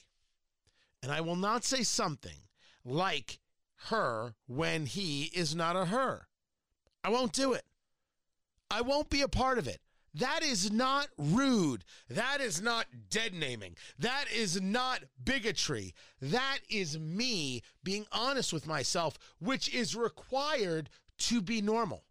And 1.02 1.11
I 1.11 1.20
will 1.20 1.37
not 1.37 1.64
say 1.64 1.82
something 1.82 2.37
like 2.85 3.40
her 3.88 4.35
when 4.46 4.87
he 4.87 5.24
is 5.35 5.54
not 5.54 5.74
a 5.74 5.87
her. 5.87 6.28
I 7.04 7.10
won't 7.10 7.32
do 7.32 7.52
it. 7.52 7.64
I 8.70 8.80
won't 8.80 9.10
be 9.10 9.22
a 9.22 9.28
part 9.28 9.58
of 9.58 9.68
it. 9.68 9.80
That 10.14 10.42
is 10.42 10.70
not 10.70 11.08
rude. 11.16 11.84
That 12.10 12.40
is 12.40 12.60
not 12.60 12.86
dead 13.08 13.32
naming. 13.32 13.76
That 13.98 14.26
is 14.30 14.60
not 14.60 15.04
bigotry. 15.24 15.94
That 16.20 16.58
is 16.68 16.98
me 16.98 17.62
being 17.82 18.06
honest 18.12 18.52
with 18.52 18.66
myself, 18.66 19.18
which 19.40 19.72
is 19.74 19.96
required 19.96 20.90
to 21.18 21.40
be 21.40 21.62
normal. 21.62 22.04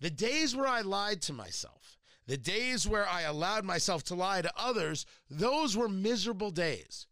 The 0.00 0.10
days 0.10 0.56
where 0.56 0.66
I 0.66 0.80
lied 0.80 1.20
to 1.22 1.32
myself, 1.32 1.98
the 2.26 2.36
days 2.38 2.88
where 2.88 3.06
I 3.06 3.22
allowed 3.22 3.64
myself 3.64 4.02
to 4.04 4.14
lie 4.14 4.40
to 4.40 4.52
others, 4.56 5.04
those 5.30 5.76
were 5.76 5.88
miserable 5.88 6.50
days. 6.50 7.06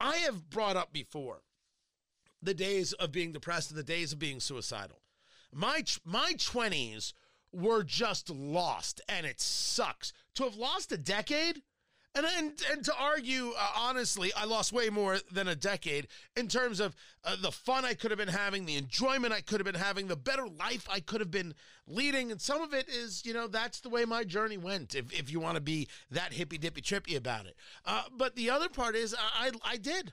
I 0.00 0.16
have 0.18 0.50
brought 0.50 0.76
up 0.76 0.92
before 0.92 1.42
the 2.42 2.54
days 2.54 2.92
of 2.92 3.12
being 3.12 3.32
depressed 3.32 3.70
and 3.70 3.78
the 3.78 3.84
days 3.84 4.12
of 4.12 4.18
being 4.18 4.40
suicidal. 4.40 5.00
My 5.52 5.84
my 6.04 6.32
20s 6.34 7.12
were 7.52 7.82
just 7.82 8.30
lost 8.30 9.00
and 9.08 9.26
it 9.26 9.40
sucks. 9.40 10.12
To 10.34 10.44
have 10.44 10.56
lost 10.56 10.92
a 10.92 10.98
decade 10.98 11.62
and, 12.14 12.26
and, 12.36 12.52
and 12.72 12.84
to 12.84 12.94
argue, 12.98 13.52
uh, 13.56 13.68
honestly, 13.76 14.32
I 14.34 14.44
lost 14.44 14.72
way 14.72 14.88
more 14.88 15.18
than 15.30 15.46
a 15.46 15.54
decade 15.54 16.08
in 16.36 16.48
terms 16.48 16.80
of 16.80 16.96
uh, 17.24 17.36
the 17.40 17.52
fun 17.52 17.84
I 17.84 17.94
could 17.94 18.10
have 18.10 18.18
been 18.18 18.28
having, 18.28 18.66
the 18.66 18.76
enjoyment 18.76 19.32
I 19.32 19.40
could 19.40 19.60
have 19.60 19.66
been 19.66 19.80
having, 19.80 20.08
the 20.08 20.16
better 20.16 20.48
life 20.48 20.88
I 20.90 21.00
could 21.00 21.20
have 21.20 21.30
been 21.30 21.54
leading. 21.86 22.32
And 22.32 22.40
some 22.40 22.60
of 22.60 22.72
it 22.72 22.88
is, 22.88 23.24
you 23.24 23.34
know, 23.34 23.46
that's 23.46 23.80
the 23.80 23.90
way 23.90 24.04
my 24.04 24.24
journey 24.24 24.56
went, 24.56 24.94
if, 24.94 25.12
if 25.12 25.30
you 25.30 25.38
want 25.38 25.56
to 25.56 25.60
be 25.60 25.86
that 26.10 26.32
hippy 26.32 26.58
dippy 26.58 26.80
trippy 26.80 27.16
about 27.16 27.46
it. 27.46 27.56
Uh, 27.84 28.02
but 28.16 28.34
the 28.36 28.50
other 28.50 28.68
part 28.68 28.96
is, 28.96 29.14
I, 29.14 29.48
I, 29.48 29.72
I 29.72 29.76
did. 29.76 30.12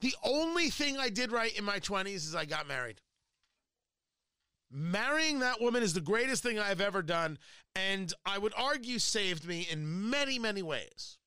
The 0.00 0.14
only 0.22 0.68
thing 0.68 0.98
I 0.98 1.08
did 1.08 1.32
right 1.32 1.56
in 1.56 1.64
my 1.64 1.80
20s 1.80 2.14
is 2.14 2.34
I 2.34 2.44
got 2.44 2.68
married. 2.68 3.00
Marrying 4.72 5.40
that 5.40 5.60
woman 5.60 5.82
is 5.82 5.92
the 5.92 6.00
greatest 6.00 6.42
thing 6.42 6.58
I've 6.58 6.80
ever 6.80 7.02
done, 7.02 7.38
and 7.74 8.12
I 8.24 8.38
would 8.38 8.54
argue 8.56 8.98
saved 8.98 9.46
me 9.46 9.66
in 9.70 10.08
many, 10.08 10.38
many 10.38 10.62
ways. 10.62 11.18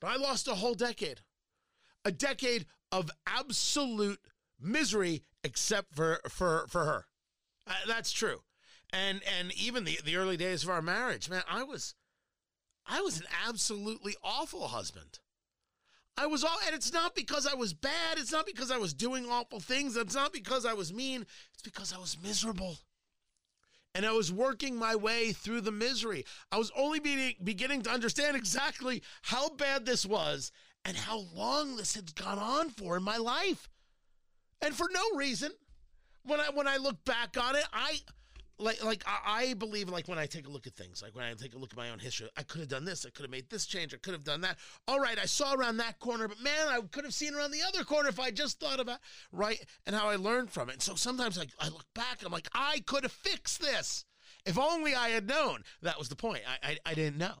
But 0.00 0.08
I 0.08 0.16
lost 0.16 0.46
a 0.46 0.54
whole 0.54 0.74
decade. 0.74 1.22
A 2.04 2.12
decade 2.12 2.66
of 2.92 3.10
absolute 3.26 4.20
misery 4.60 5.22
except 5.42 5.94
for 5.94 6.20
for 6.28 6.66
for 6.68 6.84
her. 6.84 7.06
Uh, 7.66 7.74
that's 7.86 8.12
true. 8.12 8.42
And 8.92 9.22
and 9.38 9.52
even 9.54 9.84
the 9.84 9.98
the 10.04 10.16
early 10.16 10.36
days 10.36 10.62
of 10.62 10.70
our 10.70 10.82
marriage, 10.82 11.28
man, 11.28 11.42
I 11.48 11.64
was 11.64 11.94
I 12.86 13.00
was 13.00 13.18
an 13.18 13.26
absolutely 13.46 14.14
awful 14.22 14.68
husband. 14.68 15.18
I 16.18 16.26
was 16.26 16.44
all, 16.44 16.56
and 16.66 16.74
it's 16.74 16.92
not 16.92 17.14
because 17.14 17.46
I 17.46 17.54
was 17.54 17.74
bad. 17.74 18.16
It's 18.18 18.32
not 18.32 18.46
because 18.46 18.70
I 18.70 18.78
was 18.78 18.94
doing 18.94 19.26
awful 19.28 19.60
things. 19.60 19.96
It's 19.96 20.14
not 20.14 20.32
because 20.32 20.64
I 20.64 20.72
was 20.72 20.92
mean. 20.92 21.26
It's 21.52 21.62
because 21.62 21.92
I 21.92 21.98
was 21.98 22.16
miserable. 22.22 22.78
And 23.94 24.06
I 24.06 24.12
was 24.12 24.32
working 24.32 24.76
my 24.76 24.96
way 24.96 25.32
through 25.32 25.62
the 25.62 25.72
misery. 25.72 26.24
I 26.50 26.58
was 26.58 26.70
only 26.76 27.00
be- 27.00 27.36
beginning 27.42 27.82
to 27.82 27.90
understand 27.90 28.36
exactly 28.36 29.02
how 29.22 29.50
bad 29.50 29.84
this 29.86 30.04
was 30.06 30.52
and 30.84 30.96
how 30.96 31.24
long 31.34 31.76
this 31.76 31.94
had 31.94 32.14
gone 32.14 32.38
on 32.38 32.70
for 32.70 32.96
in 32.96 33.02
my 33.02 33.16
life. 33.16 33.68
And 34.62 34.74
for 34.74 34.88
no 34.92 35.02
reason. 35.16 35.52
When 36.24 36.40
I 36.40 36.50
when 36.50 36.66
I 36.66 36.78
look 36.78 37.04
back 37.04 37.36
on 37.40 37.54
it, 37.54 37.64
I 37.72 38.00
like 38.58 38.82
like 38.82 39.04
I, 39.06 39.54
believe 39.54 39.88
like 39.88 40.08
when 40.08 40.18
I 40.18 40.26
take 40.26 40.46
a 40.46 40.50
look 40.50 40.66
at 40.66 40.74
things, 40.74 41.02
like 41.02 41.14
when 41.14 41.24
I 41.24 41.34
take 41.34 41.54
a 41.54 41.58
look 41.58 41.72
at 41.72 41.76
my 41.76 41.90
own 41.90 41.98
history, 41.98 42.28
I 42.36 42.42
could 42.42 42.60
have 42.60 42.68
done 42.68 42.84
this, 42.84 43.04
I 43.04 43.10
could 43.10 43.24
have 43.24 43.30
made 43.30 43.50
this 43.50 43.66
change, 43.66 43.92
I 43.92 43.98
could 43.98 44.14
have 44.14 44.24
done 44.24 44.40
that. 44.42 44.58
All 44.88 45.00
right, 45.00 45.18
I 45.18 45.26
saw 45.26 45.54
around 45.54 45.76
that 45.78 45.98
corner, 45.98 46.26
but 46.28 46.40
man, 46.40 46.68
I 46.68 46.80
could 46.90 47.04
have 47.04 47.14
seen 47.14 47.34
around 47.34 47.50
the 47.50 47.62
other 47.62 47.84
corner 47.84 48.08
if 48.08 48.18
I 48.18 48.30
just 48.30 48.58
thought 48.58 48.80
about 48.80 48.98
right 49.32 49.62
and 49.86 49.94
how 49.94 50.08
I 50.08 50.16
learned 50.16 50.50
from 50.50 50.68
it. 50.70 50.74
And 50.74 50.82
so 50.82 50.94
sometimes 50.94 51.38
I, 51.38 51.46
I 51.60 51.68
look 51.68 51.86
back, 51.94 52.22
I'm 52.24 52.32
like, 52.32 52.48
I 52.54 52.82
could 52.86 53.02
have 53.02 53.12
fixed 53.12 53.60
this. 53.60 54.04
If 54.46 54.58
only 54.58 54.94
I 54.94 55.08
had 55.08 55.26
known. 55.26 55.64
That 55.82 55.98
was 55.98 56.08
the 56.08 56.14
point. 56.14 56.42
I, 56.46 56.70
I, 56.70 56.78
I 56.86 56.94
didn't 56.94 57.18
know. 57.18 57.34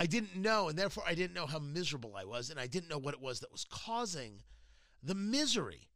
I 0.00 0.06
didn't 0.06 0.34
know, 0.34 0.68
and 0.68 0.76
therefore 0.76 1.04
I 1.06 1.14
didn't 1.14 1.34
know 1.34 1.46
how 1.46 1.60
miserable 1.60 2.16
I 2.16 2.24
was, 2.24 2.50
and 2.50 2.58
I 2.58 2.66
didn't 2.66 2.90
know 2.90 2.98
what 2.98 3.14
it 3.14 3.20
was 3.20 3.38
that 3.38 3.52
was 3.52 3.64
causing 3.70 4.42
the 5.00 5.14
misery. 5.14 5.88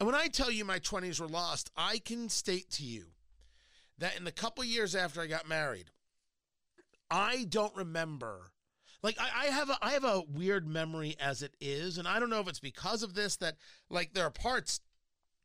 And 0.00 0.06
when 0.08 0.16
I 0.16 0.26
tell 0.26 0.50
you 0.50 0.64
my 0.64 0.80
20s 0.80 1.20
were 1.20 1.28
lost, 1.28 1.70
I 1.76 1.98
can 1.98 2.28
state 2.28 2.70
to 2.72 2.82
you 2.82 3.11
that 4.02 4.16
in 4.16 4.24
the 4.24 4.32
couple 4.32 4.64
years 4.64 4.94
after 4.94 5.20
I 5.20 5.26
got 5.26 5.48
married, 5.48 5.90
I 7.10 7.46
don't 7.48 7.74
remember. 7.76 8.52
Like 9.02 9.16
I, 9.20 9.44
I, 9.44 9.46
have 9.46 9.70
a 9.70 9.78
I 9.82 9.92
have 9.92 10.04
a 10.04 10.22
weird 10.28 10.66
memory 10.66 11.16
as 11.20 11.42
it 11.42 11.54
is, 11.60 11.98
and 11.98 12.06
I 12.06 12.20
don't 12.20 12.30
know 12.30 12.40
if 12.40 12.48
it's 12.48 12.60
because 12.60 13.02
of 13.02 13.14
this 13.14 13.36
that 13.36 13.56
like 13.90 14.14
there 14.14 14.24
are 14.26 14.30
parts 14.30 14.80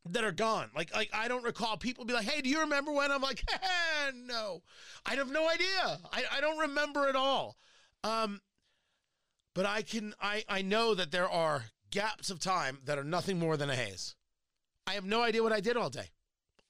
that 0.09 0.23
are 0.23 0.31
gone. 0.31 0.69
Like 0.75 0.93
like 0.95 1.09
I 1.13 1.27
don't 1.27 1.43
recall 1.43 1.77
people 1.77 2.05
be 2.05 2.13
like, 2.13 2.25
"Hey, 2.25 2.41
do 2.41 2.49
you 2.49 2.61
remember 2.61 2.91
when?" 2.91 3.11
I'm 3.11 3.21
like, 3.21 3.43
"No, 4.13 4.61
I 5.05 5.15
have 5.15 5.31
no 5.31 5.49
idea. 5.49 5.99
I, 6.11 6.23
I 6.31 6.41
don't 6.41 6.59
remember 6.59 7.07
at 7.07 7.15
all." 7.15 7.57
Um, 8.03 8.41
but 9.53 9.65
I 9.65 9.81
can 9.81 10.13
I 10.21 10.43
I 10.47 10.61
know 10.61 10.93
that 10.93 11.11
there 11.11 11.29
are 11.29 11.65
gaps 11.89 12.29
of 12.29 12.39
time 12.39 12.79
that 12.85 12.97
are 12.97 13.03
nothing 13.03 13.39
more 13.39 13.57
than 13.57 13.69
a 13.69 13.75
haze. 13.75 14.15
I 14.85 14.93
have 14.93 15.05
no 15.05 15.21
idea 15.21 15.43
what 15.43 15.53
I 15.53 15.59
did 15.59 15.77
all 15.77 15.89
day. 15.89 16.09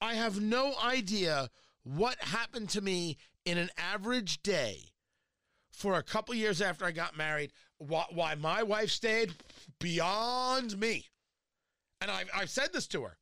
I 0.02 0.14
have 0.16 0.40
no 0.40 0.74
idea 0.84 1.50
what 1.96 2.22
happened 2.22 2.70
to 2.70 2.82
me 2.82 3.18
in 3.46 3.58
an 3.58 3.70
average 3.78 4.44
day 4.44 4.92
for 5.72 5.94
a 5.96 6.04
couple 6.04 6.36
years 6.36 6.62
after 6.62 6.86
I 6.86 6.92
got 6.92 7.16
married, 7.16 7.52
why, 7.78 8.06
why 8.12 8.36
my 8.36 8.64
wife 8.64 8.90
stayed 8.90 9.34
beyond 9.80 10.78
me. 10.78 11.06
And 12.02 12.12
I've, 12.12 12.30
I've 12.36 12.50
said 12.50 12.74
this 12.74 12.88
to 12.88 13.04
her. 13.04 13.18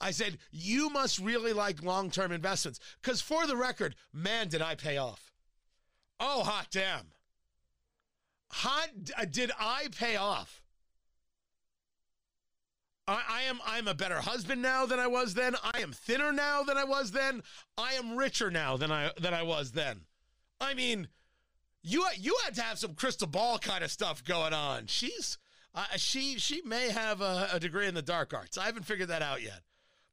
I 0.00 0.12
said, 0.12 0.38
you 0.50 0.90
must 0.90 1.18
really 1.18 1.52
like 1.52 1.82
long 1.82 2.10
term 2.10 2.32
investments. 2.32 2.80
Because 3.02 3.20
for 3.20 3.46
the 3.46 3.56
record, 3.56 3.94
man, 4.12 4.48
did 4.48 4.62
I 4.62 4.74
pay 4.74 4.96
off. 4.96 5.32
Oh, 6.20 6.44
hot 6.44 6.68
damn. 6.70 7.08
Hot, 8.50 8.88
did 9.30 9.50
I 9.58 9.88
pay 9.96 10.16
off? 10.16 10.62
I, 13.08 13.22
I 13.28 13.42
am 13.44 13.58
I'm 13.66 13.88
a 13.88 13.94
better 13.94 14.20
husband 14.20 14.60
now 14.60 14.84
than 14.84 15.00
I 15.00 15.06
was 15.06 15.32
then. 15.32 15.56
I 15.64 15.80
am 15.80 15.92
thinner 15.92 16.30
now 16.30 16.62
than 16.62 16.76
I 16.76 16.84
was 16.84 17.10
then. 17.10 17.42
I 17.78 17.94
am 17.94 18.16
richer 18.16 18.50
now 18.50 18.76
than 18.76 18.92
I 18.92 19.10
than 19.18 19.32
I 19.32 19.42
was 19.42 19.72
then. 19.72 20.02
I 20.60 20.74
mean, 20.74 21.08
you 21.82 22.06
you 22.18 22.36
had 22.44 22.54
to 22.56 22.62
have 22.62 22.78
some 22.78 22.94
crystal 22.94 23.26
ball 23.26 23.58
kind 23.58 23.82
of 23.82 23.90
stuff 23.90 24.22
going 24.22 24.52
on. 24.52 24.86
She's 24.86 25.38
uh, 25.74 25.86
she 25.96 26.38
she 26.38 26.60
may 26.62 26.90
have 26.90 27.22
a, 27.22 27.48
a 27.54 27.58
degree 27.58 27.86
in 27.86 27.94
the 27.94 28.02
dark 28.02 28.34
arts. 28.34 28.58
I 28.58 28.66
haven't 28.66 28.84
figured 28.84 29.08
that 29.08 29.22
out 29.22 29.42
yet, 29.42 29.62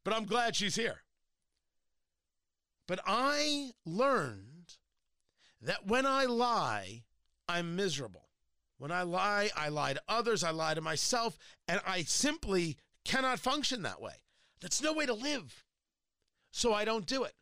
but 0.02 0.14
I'm 0.14 0.24
glad 0.24 0.56
she's 0.56 0.76
here. 0.76 1.02
But 2.88 3.00
I 3.06 3.72
learned 3.84 4.76
that 5.60 5.86
when 5.86 6.06
I 6.06 6.24
lie, 6.24 7.02
I'm 7.46 7.76
miserable. 7.76 8.22
When 8.78 8.92
I 8.92 9.02
lie, 9.02 9.50
I 9.56 9.68
lie 9.68 9.94
to 9.94 10.02
others, 10.08 10.44
I 10.44 10.50
lie 10.50 10.74
to 10.74 10.82
myself, 10.82 11.38
and 11.66 11.80
I 11.86 12.02
simply 12.02 12.76
cannot 13.06 13.38
function 13.38 13.82
that 13.82 14.00
way. 14.00 14.14
That's 14.60 14.82
no 14.82 14.92
way 14.92 15.06
to 15.06 15.14
live. 15.14 15.64
So 16.50 16.74
I 16.74 16.84
don't 16.84 17.06
do 17.06 17.24
it. 17.24 17.34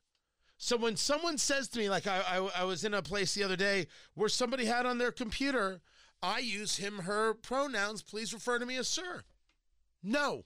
So 0.57 0.77
when 0.77 0.96
someone 0.96 1.38
says 1.38 1.68
to 1.68 1.79
me, 1.79 1.90
like 1.90 2.07
I, 2.07 2.20
I, 2.20 2.62
I, 2.62 2.64
was 2.64 2.85
in 2.85 2.94
a 2.94 3.03
place 3.03 3.35
the 3.35 3.42
other 3.42 3.57
day 3.57 3.87
where 4.14 4.29
somebody 4.29 4.64
had 4.64 4.87
on 4.87 4.98
their 4.98 5.12
computer, 5.12 5.81
I 6.22 6.38
use 6.38 6.77
him, 6.77 7.00
her 7.00 7.35
pronouns. 7.35 8.03
Please 8.03 8.33
refer 8.33 8.59
to 8.59 8.66
me 8.66 8.77
as 8.77 8.88
sir. 8.88 9.24
No. 10.03 10.44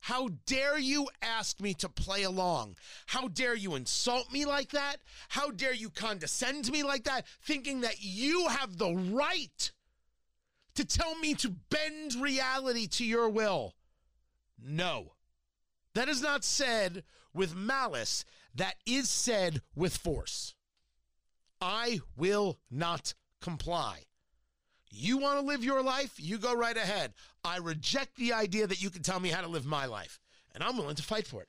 How 0.00 0.28
dare 0.44 0.78
you 0.78 1.08
ask 1.22 1.60
me 1.60 1.72
to 1.74 1.88
play 1.88 2.24
along? 2.24 2.76
How 3.06 3.28
dare 3.28 3.54
you 3.54 3.74
insult 3.74 4.32
me 4.32 4.44
like 4.44 4.70
that? 4.72 4.96
How 5.28 5.50
dare 5.50 5.72
you 5.72 5.88
condescend 5.88 6.66
to 6.66 6.72
me 6.72 6.82
like 6.82 7.04
that, 7.04 7.26
thinking 7.42 7.80
that 7.82 8.02
you 8.02 8.48
have 8.48 8.76
the 8.76 8.94
right 8.94 9.72
to 10.74 10.84
tell 10.84 11.14
me 11.16 11.34
to 11.34 11.50
bend 11.70 12.14
reality 12.14 12.86
to 12.88 13.04
your 13.04 13.28
will? 13.28 13.74
No. 14.62 15.14
That 15.94 16.08
is 16.08 16.20
not 16.20 16.44
said 16.44 17.04
with 17.32 17.54
malice, 17.54 18.24
that 18.54 18.74
is 18.86 19.08
said 19.08 19.60
with 19.74 19.96
force. 19.96 20.54
I 21.60 22.00
will 22.16 22.58
not 22.70 23.14
comply. 23.40 24.04
You 24.90 25.18
want 25.18 25.40
to 25.40 25.46
live 25.46 25.64
your 25.64 25.82
life? 25.82 26.14
You 26.18 26.38
go 26.38 26.54
right 26.54 26.76
ahead. 26.76 27.14
I 27.44 27.58
reject 27.58 28.16
the 28.16 28.32
idea 28.32 28.66
that 28.66 28.82
you 28.82 28.90
can 28.90 29.02
tell 29.02 29.18
me 29.18 29.30
how 29.30 29.40
to 29.40 29.48
live 29.48 29.66
my 29.66 29.86
life, 29.86 30.20
and 30.54 30.62
I'm 30.62 30.76
willing 30.76 30.94
to 30.96 31.02
fight 31.02 31.26
for 31.26 31.42
it. 31.42 31.48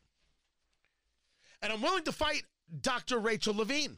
And 1.62 1.72
I'm 1.72 1.82
willing 1.82 2.04
to 2.04 2.12
fight 2.12 2.44
Dr. 2.82 3.20
Rachel 3.20 3.56
Levine, 3.56 3.98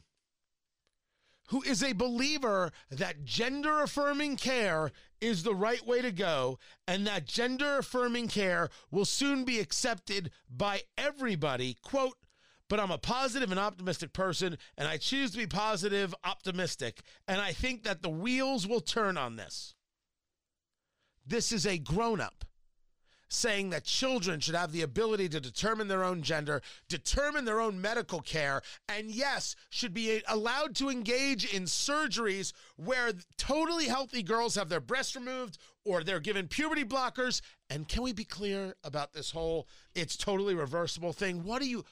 who 1.48 1.62
is 1.62 1.82
a 1.82 1.92
believer 1.92 2.72
that 2.90 3.24
gender 3.24 3.82
affirming 3.82 4.36
care 4.36 4.90
is 5.20 5.42
the 5.42 5.54
right 5.54 5.84
way 5.86 6.00
to 6.00 6.12
go, 6.12 6.58
and 6.86 7.06
that 7.06 7.26
gender 7.26 7.78
affirming 7.78 8.28
care 8.28 8.68
will 8.90 9.04
soon 9.04 9.44
be 9.44 9.58
accepted 9.58 10.30
by 10.48 10.82
everybody. 10.96 11.76
Quote, 11.82 12.16
but 12.68 12.78
I'm 12.78 12.90
a 12.90 12.98
positive 12.98 13.50
and 13.50 13.58
optimistic 13.58 14.12
person, 14.12 14.58
and 14.76 14.86
I 14.86 14.98
choose 14.98 15.30
to 15.32 15.38
be 15.38 15.46
positive, 15.46 16.14
optimistic, 16.22 17.00
and 17.26 17.40
I 17.40 17.52
think 17.52 17.82
that 17.84 18.02
the 18.02 18.10
wheels 18.10 18.66
will 18.66 18.80
turn 18.80 19.16
on 19.16 19.36
this. 19.36 19.74
This 21.26 21.50
is 21.50 21.66
a 21.66 21.78
grown 21.78 22.20
up 22.20 22.44
saying 23.28 23.70
that 23.70 23.84
children 23.84 24.40
should 24.40 24.54
have 24.54 24.72
the 24.72 24.82
ability 24.82 25.28
to 25.28 25.40
determine 25.40 25.88
their 25.88 26.04
own 26.04 26.22
gender, 26.22 26.62
determine 26.88 27.44
their 27.44 27.60
own 27.60 27.80
medical 27.80 28.20
care, 28.20 28.62
and 28.88 29.10
yes, 29.10 29.54
should 29.70 29.94
be 29.94 30.22
allowed 30.28 30.74
to 30.76 30.88
engage 30.88 31.44
in 31.52 31.64
surgeries 31.64 32.52
where 32.76 33.12
totally 33.36 33.86
healthy 33.86 34.22
girls 34.22 34.54
have 34.54 34.68
their 34.68 34.80
breasts 34.80 35.14
removed 35.14 35.58
or 35.84 36.02
they're 36.02 36.20
given 36.20 36.48
puberty 36.48 36.84
blockers. 36.84 37.40
And 37.70 37.88
can 37.88 38.02
we 38.02 38.12
be 38.12 38.24
clear 38.24 38.74
about 38.84 39.12
this 39.12 39.30
whole 39.30 39.68
it's 39.94 40.16
totally 40.16 40.54
reversible 40.54 41.12
thing? 41.12 41.44
What 41.44 41.60
do 41.60 41.68
you 41.68 41.84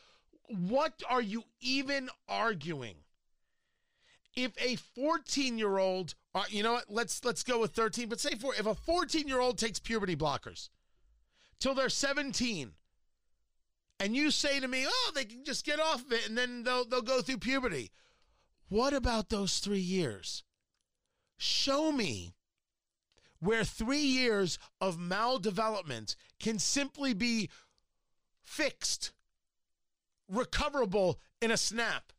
what 0.48 1.02
are 1.08 1.22
you 1.22 1.44
even 1.60 2.08
arguing? 2.28 2.96
If 4.34 4.52
a 4.60 4.76
14 4.76 5.58
year 5.58 5.78
old, 5.78 6.14
uh, 6.34 6.44
you 6.50 6.62
know 6.62 6.74
what? 6.74 6.84
Let's 6.88 7.24
let's 7.24 7.42
go 7.42 7.58
with 7.58 7.72
13. 7.72 8.08
But 8.08 8.20
say 8.20 8.34
for 8.34 8.54
if 8.54 8.66
a 8.66 8.74
14 8.74 9.26
year 9.26 9.40
old 9.40 9.58
takes 9.58 9.78
puberty 9.78 10.14
blockers 10.14 10.68
till 11.58 11.74
they're 11.74 11.88
17, 11.88 12.74
and 13.98 14.16
you 14.16 14.30
say 14.30 14.60
to 14.60 14.68
me, 14.68 14.86
"Oh, 14.86 15.12
they 15.14 15.24
can 15.24 15.44
just 15.44 15.64
get 15.64 15.80
off 15.80 16.04
of 16.04 16.12
it, 16.12 16.28
and 16.28 16.36
then 16.36 16.62
they'll 16.62 16.84
they'll 16.84 17.02
go 17.02 17.22
through 17.22 17.38
puberty." 17.38 17.90
What 18.68 18.92
about 18.92 19.28
those 19.28 19.58
three 19.58 19.78
years? 19.78 20.42
Show 21.38 21.92
me 21.92 22.34
where 23.38 23.64
three 23.64 23.98
years 24.00 24.58
of 24.80 24.96
maldevelopment 24.96 26.16
can 26.40 26.58
simply 26.58 27.14
be 27.14 27.50
fixed 28.42 29.12
recoverable 30.28 31.20
in 31.40 31.50
a 31.50 31.56
snap. 31.56 32.12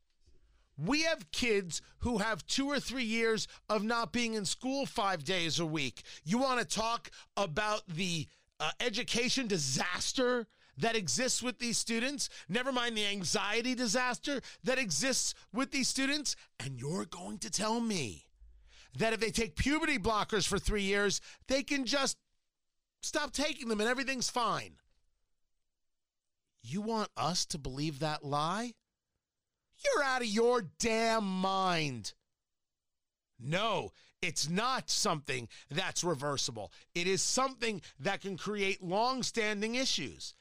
We 0.78 1.04
have 1.04 1.32
kids 1.32 1.82
who 2.00 2.20
have 2.20 2.46
two 2.46 2.68
or 2.68 2.80
three 2.80 3.04
years 3.04 3.48
of 3.68 3.84
not 3.84 4.12
being 4.12 4.36
in 4.36 4.46
school 4.46 4.86
five 4.86 5.24
days 5.24 5.60
a 5.60 5.66
week. 5.66 6.04
You 6.24 6.38
want 6.38 6.60
to 6.60 6.66
talk 6.66 7.10
about 7.36 7.88
the 7.88 8.28
uh, 8.60 8.72
education 8.80 9.48
disaster 9.48 10.48
that 10.78 10.96
exists 10.96 11.42
with 11.42 11.60
these 11.60 11.78
students, 11.78 12.30
never 12.48 12.72
mind 12.72 12.96
the 12.96 13.06
anxiety 13.06 13.74
disaster 13.74 14.42
that 14.64 14.78
exists 14.78 15.34
with 15.52 15.72
these 15.72 15.88
students, 15.88 16.36
and 16.60 16.80
you're 16.80 17.06
going 17.06 17.38
to 17.40 17.50
tell 17.50 17.80
me 17.80 18.26
that 18.98 19.14
if 19.14 19.20
they 19.20 19.32
take 19.32 19.56
puberty 19.56 19.98
blockers 19.98 20.48
for 20.48 20.60
three 20.60 20.84
years, 20.84 21.22
they 21.48 21.64
can 21.64 21.86
just 21.86 22.18
stop 23.02 23.32
taking 23.32 23.70
them 23.70 23.80
and 23.80 23.90
everything's 23.90 24.30
fine. 24.30 24.74
You 26.64 26.82
want 26.82 27.10
us 27.16 27.46
to 27.48 27.58
believe 27.58 28.00
that 28.00 28.24
lie? 28.24 28.74
You're 29.84 30.04
out 30.04 30.22
of 30.22 30.28
your 30.28 30.64
damn 30.80 31.24
mind. 31.24 32.14
No, 33.40 33.92
it's 34.22 34.50
not 34.50 34.90
something 34.90 35.48
that's 35.70 36.04
reversible. 36.04 36.72
It 36.96 37.08
is 37.08 37.22
something 37.22 37.82
that 38.00 38.22
can 38.22 38.38
create 38.38 38.84
long 38.84 39.24
standing 39.24 39.76
issues. 39.76 40.34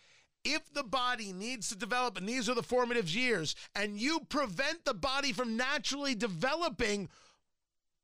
If 0.44 0.72
the 0.72 0.84
body 0.84 1.32
needs 1.32 1.68
to 1.70 1.76
develop, 1.76 2.16
and 2.16 2.28
these 2.28 2.48
are 2.48 2.54
the 2.54 2.62
formative 2.62 3.10
years, 3.10 3.54
and 3.74 3.98
you 3.98 4.20
prevent 4.28 4.84
the 4.84 4.94
body 4.94 5.32
from 5.32 5.56
naturally 5.56 6.14
developing, 6.14 7.08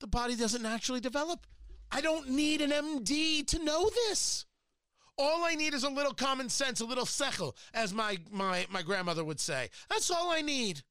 the 0.00 0.08
body 0.08 0.34
doesn't 0.34 0.62
naturally 0.62 1.00
develop. 1.00 1.46
I 1.90 2.00
don't 2.00 2.30
need 2.30 2.60
an 2.60 2.70
MD 2.70 3.46
to 3.46 3.64
know 3.64 3.88
this. 3.90 4.44
All 5.18 5.44
I 5.44 5.54
need 5.54 5.74
is 5.74 5.84
a 5.84 5.90
little 5.90 6.14
common 6.14 6.48
sense, 6.48 6.80
a 6.80 6.86
little 6.86 7.04
sechel, 7.04 7.54
as 7.74 7.92
my, 7.92 8.16
my, 8.30 8.66
my 8.70 8.82
grandmother 8.82 9.24
would 9.24 9.40
say. 9.40 9.68
That's 9.88 10.10
all 10.10 10.30
I 10.30 10.42
need. 10.42 10.82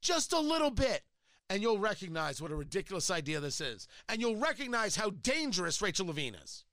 Just 0.00 0.32
a 0.32 0.40
little 0.40 0.70
bit. 0.70 1.02
And 1.50 1.62
you'll 1.62 1.78
recognize 1.78 2.42
what 2.42 2.50
a 2.50 2.56
ridiculous 2.56 3.10
idea 3.10 3.40
this 3.40 3.60
is. 3.60 3.88
And 4.08 4.20
you'll 4.20 4.36
recognize 4.36 4.96
how 4.96 5.10
dangerous 5.10 5.80
Rachel 5.80 6.06
Levine 6.06 6.34
is. 6.34 6.64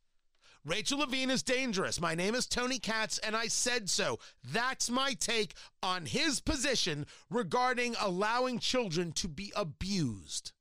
Rachel 0.66 1.00
Levine 1.00 1.30
is 1.30 1.44
dangerous. 1.44 2.02
My 2.02 2.16
name 2.16 2.34
is 2.34 2.48
Tony 2.48 2.80
Katz, 2.80 3.20
and 3.20 3.36
I 3.36 3.48
said 3.48 3.88
so. 3.88 4.20
That's 4.44 4.90
my 4.90 5.14
take 5.14 5.54
on 5.84 6.08
his 6.08 6.40
position 6.40 7.06
regarding 7.30 7.96
allowing 8.02 8.58
children 8.58 9.12
to 9.14 9.28
be 9.28 9.54
abused. 9.56 10.54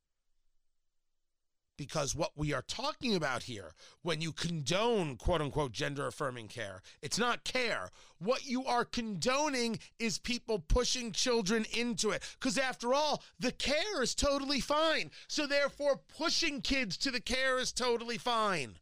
Because 1.77 2.15
what 2.15 2.31
we 2.37 2.53
are 2.53 2.63
talking 2.63 3.17
about 3.17 3.43
here, 3.43 3.73
when 4.03 4.21
you 4.21 4.33
condone 4.33 5.17
quote 5.17 5.41
unquote 5.41 5.73
gender 5.73 6.07
affirming 6.07 6.47
care, 6.47 6.83
it's 7.03 7.19
not 7.19 7.43
care. 7.43 7.91
What 8.19 8.47
you 8.47 8.65
are 8.65 8.85
condoning 8.85 9.81
is 9.99 10.19
people 10.19 10.61
pushing 10.61 11.11
children 11.11 11.67
into 11.77 12.11
it. 12.11 12.23
Because 12.39 12.59
after 12.59 12.95
all, 12.95 13.23
the 13.41 13.51
care 13.51 14.03
is 14.03 14.15
totally 14.15 14.61
fine. 14.61 15.11
So 15.27 15.47
therefore, 15.47 16.01
pushing 16.17 16.61
kids 16.61 16.97
to 16.99 17.11
the 17.11 17.21
care 17.21 17.59
is 17.59 17.73
totally 17.73 18.19
fine. 18.19 18.79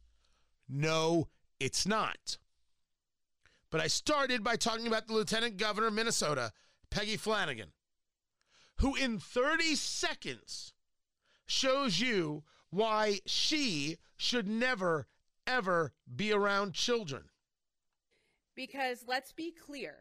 No, 0.69 1.29
it's 1.59 1.87
not. 1.87 2.37
But 3.71 3.81
I 3.81 3.87
started 3.87 4.43
by 4.43 4.55
talking 4.55 4.85
about 4.85 5.07
the 5.07 5.13
Lieutenant 5.13 5.57
Governor 5.57 5.87
of 5.87 5.93
Minnesota, 5.93 6.51
Peggy 6.91 7.17
Flanagan, 7.17 7.71
who 8.77 8.93
in 8.93 9.17
30 9.17 9.73
seconds 9.75 10.73
shows 11.47 11.99
you 11.99 12.43
why 12.73 13.19
she 13.25 13.97
should 14.17 14.47
never, 14.47 15.07
ever 15.45 15.93
be 16.15 16.33
around 16.33 16.73
children. 16.73 17.23
Because 18.55 19.05
let's 19.07 19.31
be 19.31 19.51
clear 19.51 19.95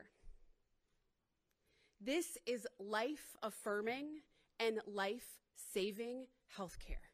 this 2.01 2.39
is 2.47 2.67
life 2.79 3.37
affirming 3.43 4.21
and 4.59 4.81
life 4.87 5.39
saving 5.55 6.27
health 6.57 6.79
care. 6.85 7.11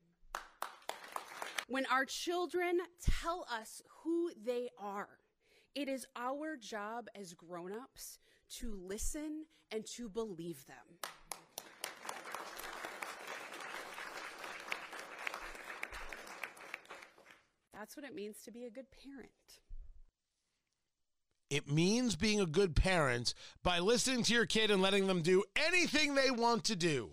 When 1.69 1.87
our 1.87 2.05
children 2.05 2.79
tell 3.21 3.45
us 3.53 3.83
who 4.03 4.31
they 4.43 4.69
are, 4.79 5.19
it 5.75 5.89
is 5.89 6.07
our 6.17 6.57
job 6.57 7.09
as 7.15 7.35
grown 7.35 7.73
ups 7.73 8.19
to 8.59 8.75
listen 8.75 9.45
and 9.71 9.85
to 9.97 10.09
believe 10.09 10.65
them. 10.67 11.11
That's 17.79 17.97
what 17.97 18.05
it 18.05 18.15
means 18.15 18.39
to 18.45 18.51
be 18.51 18.65
a 18.65 18.71
good 18.71 18.87
parent. 18.91 19.31
It 21.49 21.71
means 21.71 22.17
being 22.17 22.41
a 22.41 22.47
good 22.47 22.75
parent 22.75 23.35
by 23.63 23.79
listening 23.79 24.25
to 24.25 24.35
your 24.35 24.47
kid 24.47 24.73
and 24.73 24.83
letting 24.83 25.07
them 25.07 25.23
do 25.23 25.45
anything 25.55 26.15
they 26.15 26.33
want 26.33 26.65
to 26.65 26.77
do. 26.77 27.11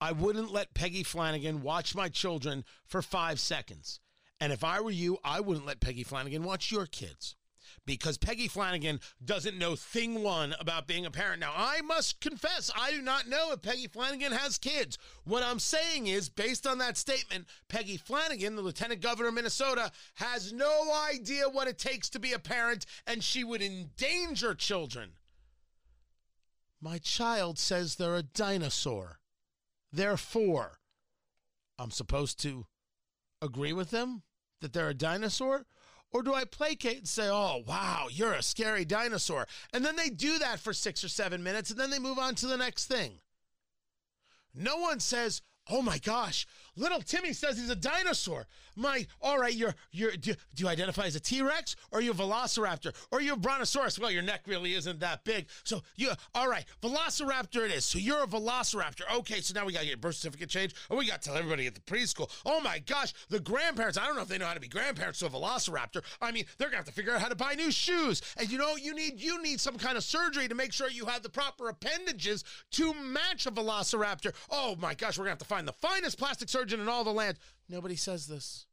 I 0.00 0.10
wouldn't 0.10 0.52
let 0.52 0.74
Peggy 0.74 1.04
Flanagan 1.04 1.62
watch 1.62 1.94
my 1.94 2.08
children 2.08 2.64
for 2.84 3.00
five 3.00 3.38
seconds. 3.38 4.00
And 4.40 4.52
if 4.52 4.64
I 4.64 4.80
were 4.80 4.90
you, 4.90 5.18
I 5.22 5.38
wouldn't 5.38 5.66
let 5.66 5.80
Peggy 5.80 6.02
Flanagan 6.02 6.42
watch 6.42 6.72
your 6.72 6.86
kids 6.86 7.36
because 7.86 8.18
Peggy 8.18 8.48
Flanagan 8.48 9.00
doesn't 9.24 9.58
know 9.58 9.76
thing 9.76 10.22
one 10.22 10.54
about 10.60 10.86
being 10.86 11.06
a 11.06 11.10
parent. 11.10 11.40
Now, 11.40 11.52
I 11.56 11.80
must 11.82 12.20
confess, 12.20 12.70
I 12.76 12.92
do 12.92 13.02
not 13.02 13.28
know 13.28 13.52
if 13.52 13.62
Peggy 13.62 13.88
Flanagan 13.88 14.32
has 14.32 14.58
kids. 14.58 14.98
What 15.24 15.42
I'm 15.42 15.58
saying 15.58 16.06
is, 16.06 16.28
based 16.28 16.66
on 16.66 16.78
that 16.78 16.96
statement, 16.96 17.46
Peggy 17.68 17.96
Flanagan, 17.96 18.56
the 18.56 18.62
lieutenant 18.62 19.00
governor 19.00 19.28
of 19.28 19.34
Minnesota, 19.34 19.90
has 20.14 20.52
no 20.52 20.92
idea 21.10 21.48
what 21.48 21.68
it 21.68 21.78
takes 21.78 22.08
to 22.10 22.18
be 22.18 22.32
a 22.32 22.38
parent, 22.38 22.86
and 23.06 23.22
she 23.22 23.44
would 23.44 23.62
endanger 23.62 24.54
children. 24.54 25.10
My 26.80 26.98
child 26.98 27.58
says 27.58 27.96
they're 27.96 28.16
a 28.16 28.22
dinosaur. 28.22 29.18
Therefore, 29.92 30.78
I'm 31.78 31.90
supposed 31.90 32.40
to 32.42 32.66
agree 33.40 33.72
with 33.72 33.90
them 33.90 34.22
that 34.60 34.72
they're 34.72 34.88
a 34.88 34.94
dinosaur? 34.94 35.66
Or 36.12 36.22
do 36.22 36.34
I 36.34 36.44
placate 36.44 36.98
and 36.98 37.08
say, 37.08 37.28
oh, 37.28 37.62
wow, 37.66 38.06
you're 38.10 38.32
a 38.32 38.42
scary 38.42 38.84
dinosaur? 38.84 39.46
And 39.72 39.84
then 39.84 39.96
they 39.96 40.08
do 40.08 40.38
that 40.38 40.58
for 40.58 40.72
six 40.72 41.04
or 41.04 41.08
seven 41.08 41.42
minutes 41.42 41.70
and 41.70 41.78
then 41.78 41.90
they 41.90 41.98
move 41.98 42.18
on 42.18 42.34
to 42.36 42.46
the 42.46 42.56
next 42.56 42.86
thing. 42.86 43.20
No 44.54 44.78
one 44.78 45.00
says, 45.00 45.42
oh 45.68 45.82
my 45.82 45.98
gosh, 45.98 46.46
Little 46.78 47.02
Timmy 47.02 47.32
says 47.32 47.58
he's 47.58 47.70
a 47.70 47.76
dinosaur. 47.76 48.46
My, 48.76 49.04
all 49.20 49.38
right, 49.38 49.52
you're, 49.52 49.74
you're, 49.90 50.12
do, 50.12 50.34
do 50.54 50.62
you 50.62 50.68
identify 50.68 51.06
as 51.06 51.16
a 51.16 51.20
T 51.20 51.42
Rex 51.42 51.74
or 51.90 52.00
you 52.00 52.12
a 52.12 52.14
velociraptor 52.14 52.94
or 53.10 53.20
you 53.20 53.32
a 53.32 53.36
brontosaurus? 53.36 53.98
Well, 53.98 54.12
your 54.12 54.22
neck 54.22 54.42
really 54.46 54.74
isn't 54.74 55.00
that 55.00 55.24
big. 55.24 55.48
So 55.64 55.82
you, 55.96 56.12
all 56.32 56.48
right, 56.48 56.64
velociraptor 56.80 57.64
it 57.64 57.72
is. 57.72 57.84
So 57.84 57.98
you're 57.98 58.22
a 58.22 58.26
velociraptor. 58.28 59.02
Okay, 59.16 59.40
so 59.40 59.58
now 59.58 59.66
we 59.66 59.72
got 59.72 59.80
to 59.80 59.86
get 59.86 60.00
birth 60.00 60.14
certificate 60.14 60.48
change. 60.48 60.76
Oh, 60.88 60.96
we 60.96 61.08
got 61.08 61.20
to 61.22 61.28
tell 61.28 61.36
everybody 61.36 61.66
at 61.66 61.74
the 61.74 61.80
preschool. 61.80 62.30
Oh 62.46 62.60
my 62.60 62.78
gosh, 62.78 63.12
the 63.28 63.40
grandparents, 63.40 63.98
I 63.98 64.06
don't 64.06 64.14
know 64.14 64.22
if 64.22 64.28
they 64.28 64.38
know 64.38 64.46
how 64.46 64.54
to 64.54 64.60
be 64.60 64.68
grandparents 64.68 65.18
to 65.18 65.26
a 65.26 65.30
velociraptor. 65.30 66.04
I 66.22 66.30
mean, 66.30 66.44
they're 66.56 66.68
going 66.68 66.80
to 66.80 66.86
have 66.86 66.86
to 66.86 66.92
figure 66.92 67.12
out 67.12 67.20
how 67.20 67.28
to 67.28 67.36
buy 67.36 67.54
new 67.54 67.72
shoes. 67.72 68.22
And 68.36 68.48
you 68.48 68.58
know, 68.58 68.76
you 68.76 68.94
need, 68.94 69.20
you 69.20 69.42
need 69.42 69.58
some 69.58 69.76
kind 69.76 69.96
of 69.96 70.04
surgery 70.04 70.46
to 70.46 70.54
make 70.54 70.72
sure 70.72 70.88
you 70.88 71.06
have 71.06 71.24
the 71.24 71.30
proper 71.30 71.68
appendages 71.68 72.44
to 72.72 72.94
match 72.94 73.46
a 73.46 73.50
velociraptor. 73.50 74.32
Oh 74.50 74.76
my 74.80 74.94
gosh, 74.94 75.18
we're 75.18 75.24
going 75.24 75.36
to 75.36 75.42
have 75.42 75.48
to 75.48 75.52
find 75.52 75.66
the 75.66 75.72
finest 75.72 76.16
plastic 76.16 76.48
surgeon 76.48 76.67
in 76.72 76.88
all 76.88 77.04
the 77.04 77.12
land. 77.12 77.38
Nobody 77.68 77.96
says 77.96 78.26
this. 78.26 78.66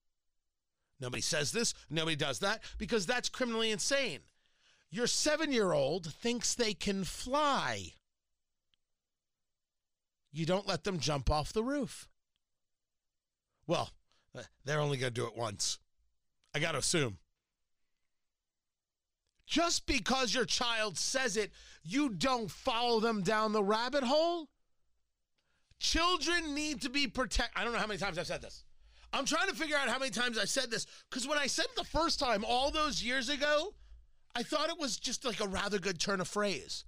Nobody 0.99 1.21
says 1.21 1.51
this. 1.51 1.73
Nobody 1.89 2.15
does 2.15 2.39
that 2.39 2.63
because 2.77 3.05
that's 3.05 3.29
criminally 3.29 3.71
insane. 3.71 4.19
Your 4.89 5.07
seven 5.07 5.51
year 5.51 5.73
old 5.73 6.13
thinks 6.13 6.55
they 6.55 6.73
can 6.73 7.03
fly. 7.03 7.93
You 10.31 10.45
don't 10.45 10.67
let 10.67 10.83
them 10.83 10.99
jump 10.99 11.29
off 11.29 11.53
the 11.53 11.63
roof. 11.63 12.07
Well, 13.67 13.89
uh, 14.37 14.43
they're 14.63 14.79
only 14.79 14.97
going 14.97 15.13
to 15.13 15.21
do 15.21 15.27
it 15.27 15.35
once. 15.35 15.79
I 16.53 16.59
got 16.59 16.73
to 16.73 16.77
assume. 16.79 17.17
Just 19.45 19.85
because 19.85 20.33
your 20.33 20.45
child 20.45 20.97
says 20.97 21.37
it, 21.37 21.51
you 21.83 22.09
don't 22.09 22.49
follow 22.49 22.99
them 22.99 23.21
down 23.21 23.51
the 23.51 23.63
rabbit 23.63 24.03
hole. 24.03 24.49
Children 25.79 26.55
need 26.55 26.81
to 26.81 26.89
be 26.89 27.07
protected. 27.07 27.59
I 27.59 27.63
don't 27.63 27.73
know 27.73 27.79
how 27.79 27.87
many 27.87 27.99
times 27.99 28.17
I've 28.17 28.27
said 28.27 28.41
this. 28.41 28.63
I'm 29.13 29.25
trying 29.25 29.47
to 29.47 29.55
figure 29.55 29.77
out 29.77 29.87
how 29.87 29.99
many 29.99 30.11
times 30.11 30.37
I 30.37 30.45
said 30.45 30.69
this 30.69 30.85
because 31.09 31.27
when 31.27 31.37
I 31.37 31.47
said 31.47 31.65
it 31.65 31.75
the 31.75 31.83
first 31.83 32.19
time 32.19 32.43
all 32.45 32.71
those 32.71 33.01
years 33.03 33.29
ago, 33.29 33.73
I 34.35 34.43
thought 34.43 34.69
it 34.69 34.79
was 34.79 34.97
just 34.97 35.23
like 35.23 35.39
a 35.39 35.47
rather 35.47 35.79
good 35.79 35.99
turn 35.99 36.19
of 36.19 36.27
phrase. 36.27 36.83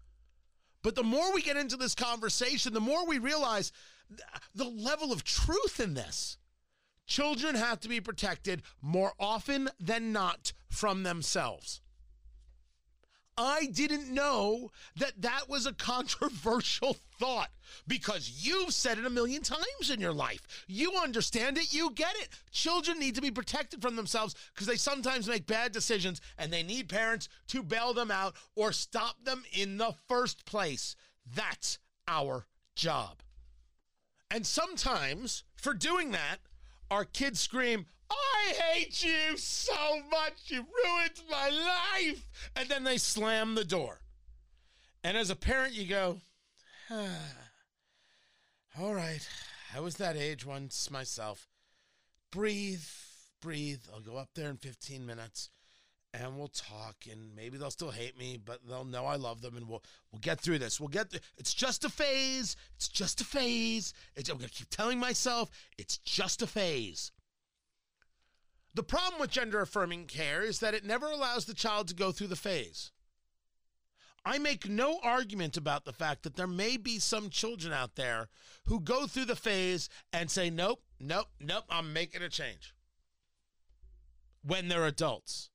But 0.84 0.96
the 0.96 1.04
more 1.04 1.34
we 1.34 1.42
get 1.42 1.58
into 1.58 1.78
this 1.78 1.96
conversation, 1.96 2.74
the 2.74 2.82
more 2.82 3.06
we 3.08 3.18
realize 3.18 3.72
the 4.54 4.66
level 4.66 5.12
of 5.12 5.24
truth 5.24 5.80
in 5.80 5.94
this. 5.94 6.38
Children 7.06 7.56
have 7.56 7.80
to 7.82 7.90
be 7.90 8.02
protected 8.02 8.62
more 8.82 9.14
often 9.20 9.70
than 9.80 10.12
not 10.12 10.52
from 10.70 11.04
themselves. 11.04 11.82
I 13.38 13.68
didn't 13.68 14.12
know 14.12 14.72
that 14.96 15.22
that 15.22 15.48
was 15.48 15.68
a 15.68 15.74
controversial 15.74 16.98
thought 17.20 17.50
because 17.88 18.44
you've 18.44 18.74
said 18.74 18.98
it 18.98 19.06
a 19.06 19.10
million 19.10 19.44
times 19.44 19.92
in 19.92 20.00
your 20.02 20.14
life. 20.14 20.66
You 20.68 20.94
understand 20.96 21.58
it, 21.58 21.74
you 21.74 21.92
get 21.92 22.16
it. 22.16 22.30
Children 22.52 23.00
need 23.00 23.16
to 23.16 23.22
be 23.22 23.30
protected 23.30 23.82
from 23.82 23.96
themselves 23.96 24.36
because 24.54 24.68
they 24.68 24.76
sometimes 24.76 25.28
make 25.28 25.46
bad 25.46 25.72
decisions 25.72 26.20
and 26.38 26.52
they 26.52 26.64
need 26.64 26.90
parents 26.90 27.30
to 27.50 27.62
bail 27.62 27.94
them 27.94 28.10
out 28.10 28.36
or 28.56 28.72
stop 28.72 29.24
them 29.24 29.44
in 29.52 29.78
the 29.78 29.94
first 30.08 30.46
place. 30.46 30.96
That's 31.36 31.78
our 32.08 32.48
job. 32.76 33.22
And 34.32 34.46
sometimes, 34.46 35.44
for 35.56 35.74
doing 35.74 36.12
that, 36.12 36.38
our 36.90 37.06
kids 37.06 37.40
scream, 37.40 37.86
I 38.10 38.54
hate 38.54 39.04
you 39.04 39.38
so 39.38 40.02
much. 40.10 40.34
You 40.48 40.66
ruined 40.86 41.22
my 41.30 41.50
life. 41.50 42.28
And 42.56 42.70
then 42.70 42.84
they 42.84 42.98
slam 42.98 43.56
the 43.56 43.66
door. 43.66 44.02
And 45.04 45.18
as 45.18 45.30
a 45.30 45.36
parent, 45.36 45.74
you 45.74 45.88
go, 45.88 46.22
ah, 46.90 47.08
all 48.80 48.94
right. 48.94 49.28
I 49.76 49.80
was 49.80 49.96
that 49.98 50.16
age 50.16 50.46
once 50.46 50.90
myself. 50.90 51.48
Breathe, 52.32 52.84
breathe. 53.42 53.82
I'll 53.94 54.00
go 54.00 54.18
up 54.18 54.30
there 54.36 54.50
in 54.50 54.58
15 54.58 55.06
minutes 55.06 55.50
and 56.14 56.38
we'll 56.38 56.48
talk 56.48 56.96
and 57.12 57.36
maybe 57.36 57.58
they'll 57.58 57.70
still 57.70 57.92
hate 57.92 58.18
me 58.18 58.40
but 58.44 58.60
they'll 58.68 58.86
know 58.86 59.06
I 59.06 59.18
love 59.18 59.42
them 59.42 59.58
and 59.58 59.68
we'll 59.68 59.84
we'll 60.12 60.20
get 60.20 60.40
through 60.40 60.60
this. 60.60 60.80
We'll 60.80 60.90
get 60.90 61.12
th- 61.12 61.24
it's 61.38 61.54
just 61.54 61.84
a 61.86 61.90
phase. 61.90 62.56
It's 62.76 62.88
just 62.88 63.22
a 63.22 63.24
phase. 63.24 63.94
It's, 64.16 64.30
I'm 64.30 64.38
going 64.38 64.50
to 64.50 64.56
keep 64.56 64.70
telling 64.70 65.00
myself 65.00 65.50
it's 65.78 65.98
just 66.00 66.42
a 66.42 66.48
phase. 66.48 67.12
The 68.78 68.84
problem 68.84 69.20
with 69.20 69.32
gender 69.32 69.60
affirming 69.60 70.06
care 70.06 70.44
is 70.44 70.60
that 70.60 70.76
it 70.76 70.86
never 70.86 71.08
allows 71.08 71.46
the 71.46 71.56
child 71.56 71.88
to 71.88 71.96
go 71.96 72.12
through 72.12 72.28
the 72.28 72.36
phase. 72.36 72.92
I 74.24 74.38
make 74.38 74.70
no 74.70 75.00
argument 75.02 75.58
about 75.58 75.84
the 75.84 75.94
fact 75.94 76.22
that 76.22 76.36
there 76.36 76.46
may 76.46 76.78
be 76.78 77.00
some 77.00 77.32
children 77.32 77.74
out 77.74 77.96
there 77.96 78.30
who 78.66 78.80
go 78.80 79.08
through 79.08 79.26
the 79.26 79.36
phase 79.36 79.90
and 80.14 80.30
say, 80.30 80.52
nope, 80.52 80.84
nope, 81.00 81.30
nope, 81.40 81.64
I'm 81.72 81.92
making 81.92 82.22
a 82.22 82.30
change 82.30 82.76
when 84.44 84.68
they're 84.68 84.86
adults. 84.86 85.50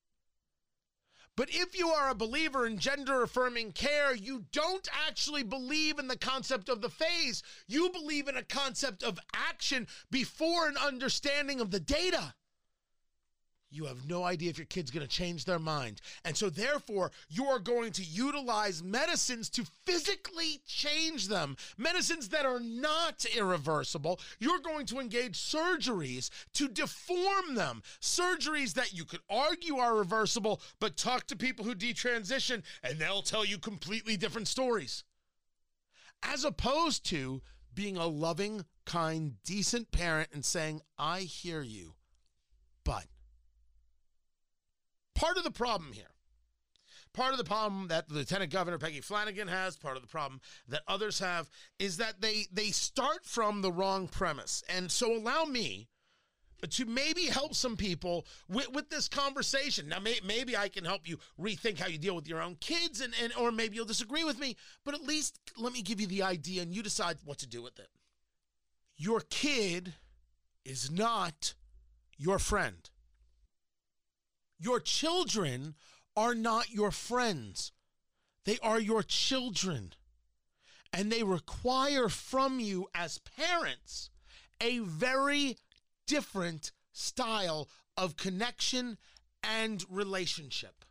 But 1.36 1.48
if 1.52 1.78
you 1.78 1.90
are 1.90 2.10
a 2.10 2.16
believer 2.16 2.66
in 2.66 2.76
gender 2.76 3.22
affirming 3.22 3.70
care, 3.70 4.12
you 4.12 4.46
don't 4.50 4.88
actually 5.06 5.44
believe 5.44 6.00
in 6.00 6.08
the 6.08 6.18
concept 6.18 6.68
of 6.68 6.80
the 6.80 6.90
phase. 6.90 7.44
You 7.68 7.88
believe 7.90 8.26
in 8.26 8.36
a 8.36 8.42
concept 8.42 9.04
of 9.04 9.20
action 9.32 9.86
before 10.10 10.66
an 10.66 10.76
understanding 10.76 11.60
of 11.60 11.70
the 11.70 11.78
data 11.78 12.34
you 13.72 13.86
have 13.86 14.08
no 14.08 14.24
idea 14.24 14.50
if 14.50 14.58
your 14.58 14.66
kid's 14.66 14.90
going 14.90 15.06
to 15.06 15.12
change 15.12 15.44
their 15.44 15.58
mind. 15.58 16.00
And 16.24 16.36
so, 16.36 16.50
therefore, 16.50 17.10
you 17.28 17.46
are 17.46 17.58
going 17.58 17.92
to 17.92 18.02
utilize 18.02 18.82
medicines 18.82 19.48
to 19.50 19.64
physically 19.84 20.60
change 20.66 21.28
them. 21.28 21.56
Medicines 21.78 22.28
that 22.30 22.46
are 22.46 22.60
not 22.60 23.24
irreversible. 23.36 24.20
You're 24.38 24.60
going 24.60 24.86
to 24.86 25.00
engage 25.00 25.38
surgeries 25.38 26.30
to 26.54 26.68
deform 26.68 27.54
them. 27.54 27.82
Surgeries 28.00 28.74
that 28.74 28.92
you 28.92 29.04
could 29.04 29.20
argue 29.30 29.76
are 29.76 29.96
reversible, 29.96 30.60
but 30.80 30.96
talk 30.96 31.26
to 31.28 31.36
people 31.36 31.64
who 31.64 31.74
detransition 31.74 32.62
and 32.82 32.98
they'll 32.98 33.22
tell 33.22 33.44
you 33.44 33.58
completely 33.58 34.16
different 34.16 34.48
stories. 34.48 35.04
As 36.22 36.44
opposed 36.44 37.04
to 37.06 37.42
being 37.74 37.96
a 37.96 38.06
loving, 38.06 38.64
kind, 38.84 39.34
decent 39.44 39.90
parent 39.90 40.28
and 40.32 40.44
saying, 40.44 40.82
I 40.98 41.20
hear 41.20 41.62
you, 41.62 41.94
but 42.84 43.06
part 45.22 45.38
of 45.38 45.44
the 45.44 45.50
problem 45.50 45.92
here. 45.92 46.04
Part 47.12 47.32
of 47.32 47.38
the 47.38 47.44
problem 47.44 47.88
that 47.88 48.10
Lieutenant 48.10 48.50
Governor 48.50 48.78
Peggy 48.78 49.00
Flanagan 49.00 49.46
has, 49.46 49.76
part 49.76 49.96
of 49.96 50.02
the 50.02 50.08
problem 50.08 50.40
that 50.68 50.80
others 50.88 51.18
have, 51.20 51.48
is 51.78 51.98
that 51.98 52.20
they 52.20 52.46
they 52.52 52.70
start 52.70 53.24
from 53.24 53.60
the 53.60 53.70
wrong 53.70 54.08
premise. 54.08 54.64
And 54.68 54.90
so 54.90 55.14
allow 55.14 55.44
me 55.44 55.88
to 56.70 56.86
maybe 56.86 57.26
help 57.26 57.54
some 57.54 57.76
people 57.76 58.24
with, 58.48 58.72
with 58.72 58.88
this 58.88 59.08
conversation. 59.08 59.88
Now, 59.88 59.98
may, 59.98 60.20
maybe 60.24 60.56
I 60.56 60.68
can 60.68 60.84
help 60.84 61.08
you 61.08 61.18
rethink 61.38 61.78
how 61.78 61.88
you 61.88 61.98
deal 61.98 62.14
with 62.14 62.28
your 62.28 62.40
own 62.40 62.56
kids, 62.60 63.00
and, 63.00 63.12
and 63.22 63.32
or 63.34 63.52
maybe 63.52 63.76
you'll 63.76 63.84
disagree 63.84 64.24
with 64.24 64.38
me, 64.38 64.56
but 64.84 64.94
at 64.94 65.02
least 65.02 65.38
let 65.58 65.72
me 65.72 65.82
give 65.82 66.00
you 66.00 66.06
the 66.06 66.22
idea 66.22 66.62
and 66.62 66.74
you 66.74 66.82
decide 66.82 67.18
what 67.24 67.38
to 67.38 67.48
do 67.48 67.62
with 67.62 67.78
it. 67.78 67.88
Your 68.96 69.20
kid 69.28 69.94
is 70.64 70.90
not 70.90 71.54
your 72.16 72.38
friend. 72.38 72.88
Your 74.62 74.78
children 74.78 75.74
are 76.16 76.36
not 76.36 76.70
your 76.70 76.92
friends, 76.92 77.72
they 78.44 78.58
are 78.62 78.78
your 78.80 79.02
children. 79.02 79.94
And 80.94 81.10
they 81.10 81.22
require 81.22 82.10
from 82.10 82.60
you 82.60 82.86
as 82.94 83.18
parents 83.18 84.10
a 84.60 84.80
very 84.80 85.56
different 86.06 86.70
style 86.92 87.70
of 87.96 88.18
connection 88.18 88.98
and 89.42 89.82
relationship. 89.88 90.84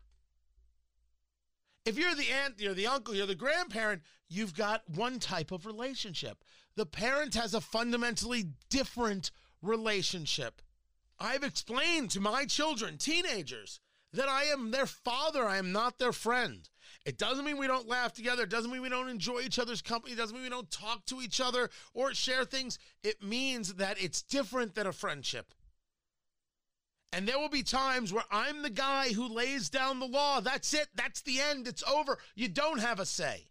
If 1.86 1.99
you're 1.99 2.15
the 2.15 2.32
aunt, 2.43 2.59
you're 2.59 2.74
the 2.74 2.88
uncle, 2.88 3.13
you're 3.13 3.28
the 3.28 3.36
grandparent, 3.36 4.01
you've 4.28 4.55
got 4.55 4.89
one 4.89 5.19
type 5.19 5.51
of 5.51 5.67
relationship. 5.67 6.43
The 6.76 6.88
parent 6.88 7.36
has 7.36 7.53
a 7.53 7.61
fundamentally 7.61 8.45
different 8.69 9.30
relationship. 9.61 10.61
I've 11.22 11.43
explained 11.43 12.09
to 12.11 12.19
my 12.19 12.45
children, 12.45 12.97
teenagers, 12.97 13.80
that 14.13 14.28
I 14.28 14.45
am 14.45 14.72
their 14.72 14.88
father, 14.88 15.47
I 15.47 15.57
am 15.57 15.72
not 15.72 15.99
their 15.99 16.11
friend. 16.11 16.67
It 17.05 17.17
doesn't 17.17 17.45
mean 17.45 17.57
we 17.57 17.67
don't 17.67 17.88
laugh 17.88 18.13
together. 18.13 18.43
It 18.43 18.49
doesn't 18.49 18.72
mean 18.72 18.82
we 18.82 18.89
don't 18.89 19.07
enjoy 19.07 19.41
each 19.41 19.59
other's 19.59 19.82
company. 19.82 20.13
It 20.13 20.17
doesn't 20.17 20.36
mean 20.36 20.43
we 20.43 20.49
don't 20.49 20.69
talk 20.69 21.05
to 21.05 21.22
each 21.22 21.39
other 21.39 21.69
or 21.93 22.13
share 22.13 22.43
things. 22.43 22.80
It 23.03 23.24
means 23.24 23.76
that 23.76 24.01
it's 24.01 24.22
different 24.22 24.76
than 24.76 24.88
a 24.88 24.91
friendship. 24.91 25.53
And 27.13 27.28
there 27.28 27.39
will 27.39 27.49
be 27.49 27.63
times 27.63 28.11
where 28.11 28.24
I'm 28.32 28.61
the 28.61 28.69
guy 28.69 29.13
who 29.13 29.28
lays 29.28 29.69
down 29.69 29.99
the 29.99 30.07
law. 30.07 30.41
That's 30.41 30.74
it. 30.74 30.88
That's 30.95 31.22
the 31.22 31.39
end. 31.41 31.67
It's 31.67 31.84
over. 31.84 32.17
You 32.36 32.47
don't 32.47 32.80
have 32.80 32.99
a 32.99 33.05
say. 33.05 33.47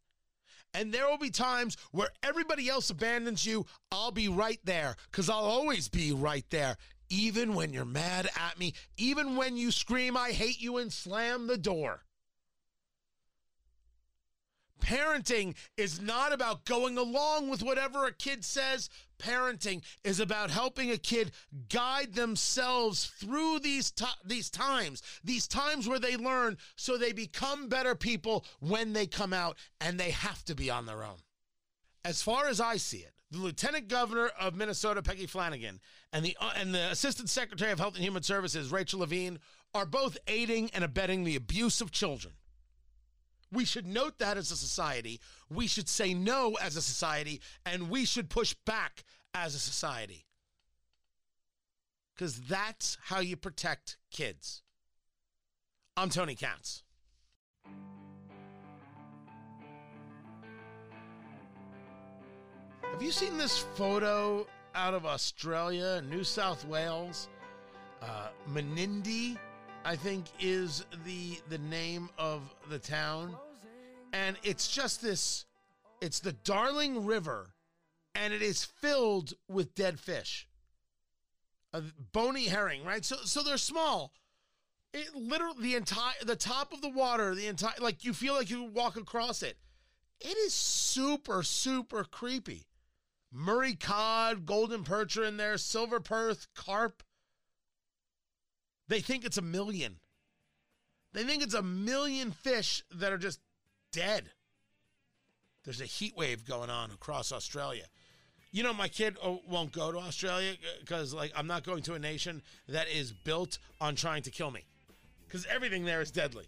And 0.73 0.93
there 0.93 1.09
will 1.09 1.19
be 1.19 1.31
times 1.31 1.77
where 1.91 2.11
everybody 2.23 2.69
else 2.69 2.91
abandons 2.91 3.45
you. 3.45 3.67
I'll 3.91 4.13
be 4.13 4.29
right 4.29 4.61
there 4.65 4.97
because 5.11 5.29
I'll 5.29 5.39
always 5.39 5.89
be 5.89 6.13
right 6.13 6.47
there. 6.51 6.77
Even 7.11 7.55
when 7.55 7.73
you're 7.73 7.85
mad 7.85 8.29
at 8.37 8.59
me, 8.59 8.73
even 8.97 9.37
when 9.37 9.57
you 9.57 9.73
scream, 9.73 10.17
I 10.17 10.31
hate 10.31 10.61
you, 10.61 10.79
and 10.79 10.93
slam 10.93 11.49
the 11.49 11.59
door. 11.59 12.05
Parenting 14.81 15.55
is 15.77 16.01
not 16.01 16.33
about 16.33 16.65
going 16.65 16.97
along 16.99 17.51
with 17.51 17.63
whatever 17.63 18.07
a 18.07 18.13
kid 18.13 18.45
says. 18.45 18.89
Parenting 19.19 19.83
is 20.03 20.21
about 20.21 20.51
helping 20.51 20.91
a 20.91 20.97
kid 20.97 21.33
guide 21.69 22.15
themselves 22.15 23.05
through 23.05 23.61
these 23.61 23.91
t- 23.91 24.07
these 24.25 24.49
times, 24.49 25.03
these 25.23 25.47
times 25.47 25.87
where 25.87 25.99
they 25.99 26.17
learn 26.17 26.57
so 26.77 26.97
they 26.97 27.13
become 27.13 27.69
better 27.69 27.95
people 27.95 28.45
when 28.61 28.93
they 28.93 29.07
come 29.07 29.33
out 29.33 29.59
and 29.81 30.01
they 30.01 30.11
have 30.11 30.43
to 30.47 30.55
be 30.55 30.71
on 30.71 30.87
their 30.87 31.05
own. 31.05 31.19
As 32.05 32.23
far 32.23 32.49
as 32.49 32.61
I 32.61 32.79
see 32.79 32.99
it, 32.99 33.13
the 33.31 33.39
Lieutenant 33.39 33.89
Governor 33.89 34.31
of 34.41 34.55
Minnesota, 34.55 35.03
Peggy 35.03 35.27
Flanagan, 35.27 35.81
and 36.13 36.25
the 36.25 36.37
uh, 36.41 36.53
and 36.57 36.75
the 36.75 36.91
Assistant 36.91 37.31
Secretary 37.31 37.71
of 37.71 37.79
Health 37.79 37.95
and 37.95 38.05
Human 38.05 38.23
Services, 38.23 38.73
Rachel 38.73 39.01
Levine, 39.01 39.39
are 39.75 39.87
both 39.87 40.19
aiding 40.27 40.71
and 40.75 40.83
abetting 40.83 41.25
the 41.25 41.37
abuse 41.37 41.81
of 41.81 41.91
children. 41.91 42.35
We 43.53 43.65
should 43.65 43.87
note 43.87 44.19
that 44.19 44.37
as 44.37 44.51
a 44.51 44.57
society. 44.57 45.21
We 45.49 45.67
should 45.67 45.89
say 45.89 46.15
no 46.15 46.57
as 46.61 46.77
a 46.77 46.83
society, 46.83 47.41
and 47.67 47.91
we 47.91 48.05
should 48.05 48.31
push 48.31 48.55
back 48.65 49.05
as 49.35 49.55
a 49.55 49.59
society. 49.59 50.27
Because 52.15 52.41
that's 52.41 52.99
how 53.03 53.21
you 53.21 53.37
protect 53.37 53.97
kids. 54.11 54.63
I'm 55.97 56.11
Tony 56.11 56.35
Katz. 56.35 56.85
Have 62.93 63.03
you 63.03 63.13
seen 63.13 63.39
this 63.39 63.59
photo 63.59 64.47
out 64.75 64.95
of 64.95 65.07
Australia, 65.07 66.03
New 66.09 66.25
South 66.25 66.67
Wales? 66.67 67.29
Uh, 68.03 68.29
Menindee 68.51 69.37
I 69.85 69.97
think 69.97 70.27
is 70.39 70.85
the 71.05 71.41
the 71.49 71.59
name 71.59 72.11
of 72.19 72.55
the 72.69 72.79
town. 72.79 73.37
And 74.13 74.37
it's 74.43 74.69
just 74.69 75.03
this 75.03 75.47
it's 76.01 76.21
the 76.21 76.33
Darling 76.33 77.07
River 77.07 77.55
and 78.15 78.33
it 78.33 78.43
is 78.43 78.65
filled 78.65 79.35
with 79.49 79.75
dead 79.75 79.99
fish. 79.99 80.47
A 81.73 81.83
bony 82.13 82.47
herring, 82.47 82.85
right? 82.85 83.05
So 83.05 83.17
so 83.25 83.43
they're 83.43 83.57
small. 83.57 84.13
It 84.93 85.15
literally 85.15 85.63
the 85.63 85.75
entire 85.77 86.15
the 86.23 86.37
top 86.37 86.73
of 86.73 86.83
the 86.83 86.91
water, 86.91 87.35
the 87.35 87.47
entire 87.47 87.75
like 87.81 88.05
you 88.05 88.13
feel 88.13 88.35
like 88.35 88.51
you 88.51 88.65
walk 88.65 88.97
across 88.97 89.43
it. 89.43 89.57
It 90.21 90.37
is 90.37 90.53
super 90.53 91.43
super 91.43 92.05
creepy. 92.05 92.67
Murray 93.33 93.75
cod, 93.75 94.45
golden 94.45 94.83
perch 94.83 95.17
are 95.17 95.25
in 95.25 95.37
there, 95.37 95.57
silver 95.57 96.01
perch, 96.01 96.47
carp. 96.55 97.03
They 98.89 99.01
think 99.01 99.25
it's 99.25 99.39
a 99.39 99.43
million. 99.43 100.01
They 101.13 101.25
think 101.25 101.43
it's 101.43 101.55
a 101.55 101.63
million 101.63 102.33
fish 102.33 102.83
that 102.93 103.13
are 103.13 103.19
just 103.19 103.41
dead. 103.93 104.31
There's 105.65 105.81
a 105.81 105.87
heat 105.87 106.17
wave 106.17 106.45
going 106.45 106.71
on 106.71 106.91
across 106.91 107.33
Australia. 107.33 107.85
You 108.53 108.65
know, 108.65 108.75
my 108.75 108.89
kid 108.89 109.17
oh, 109.23 109.41
won't 109.49 109.71
go 109.71 109.93
to 109.93 109.99
Australia 109.99 110.53
uh, 110.53 110.81
because, 110.81 111.15
like, 111.15 111.33
I'm 111.37 111.47
not 111.47 111.63
going 111.63 111.83
to 111.85 111.95
a 111.95 111.99
nation 111.99 112.43
that 112.69 112.89
is 112.89 113.13
built 113.13 113.59
on 113.81 113.95
trying 113.95 114.23
to 114.23 114.31
kill 114.31 114.51
me 114.51 114.65
because 115.27 115.47
everything 115.47 115.85
there 115.85 116.01
is 116.01 116.11
deadly. 116.11 116.47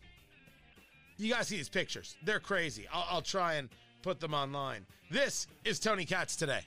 You 1.17 1.33
guys 1.33 1.47
see 1.47 1.57
these 1.57 1.69
pictures. 1.69 2.17
They're 2.25 2.41
crazy. 2.41 2.89
I'll, 2.93 3.07
I'll 3.09 3.23
try 3.23 3.55
and 3.55 3.69
put 4.03 4.21
them 4.21 4.35
online. 4.35 4.85
This 5.11 5.47
is 5.65 5.79
Tony 5.79 6.05
Katz 6.05 6.37
today. 6.37 6.63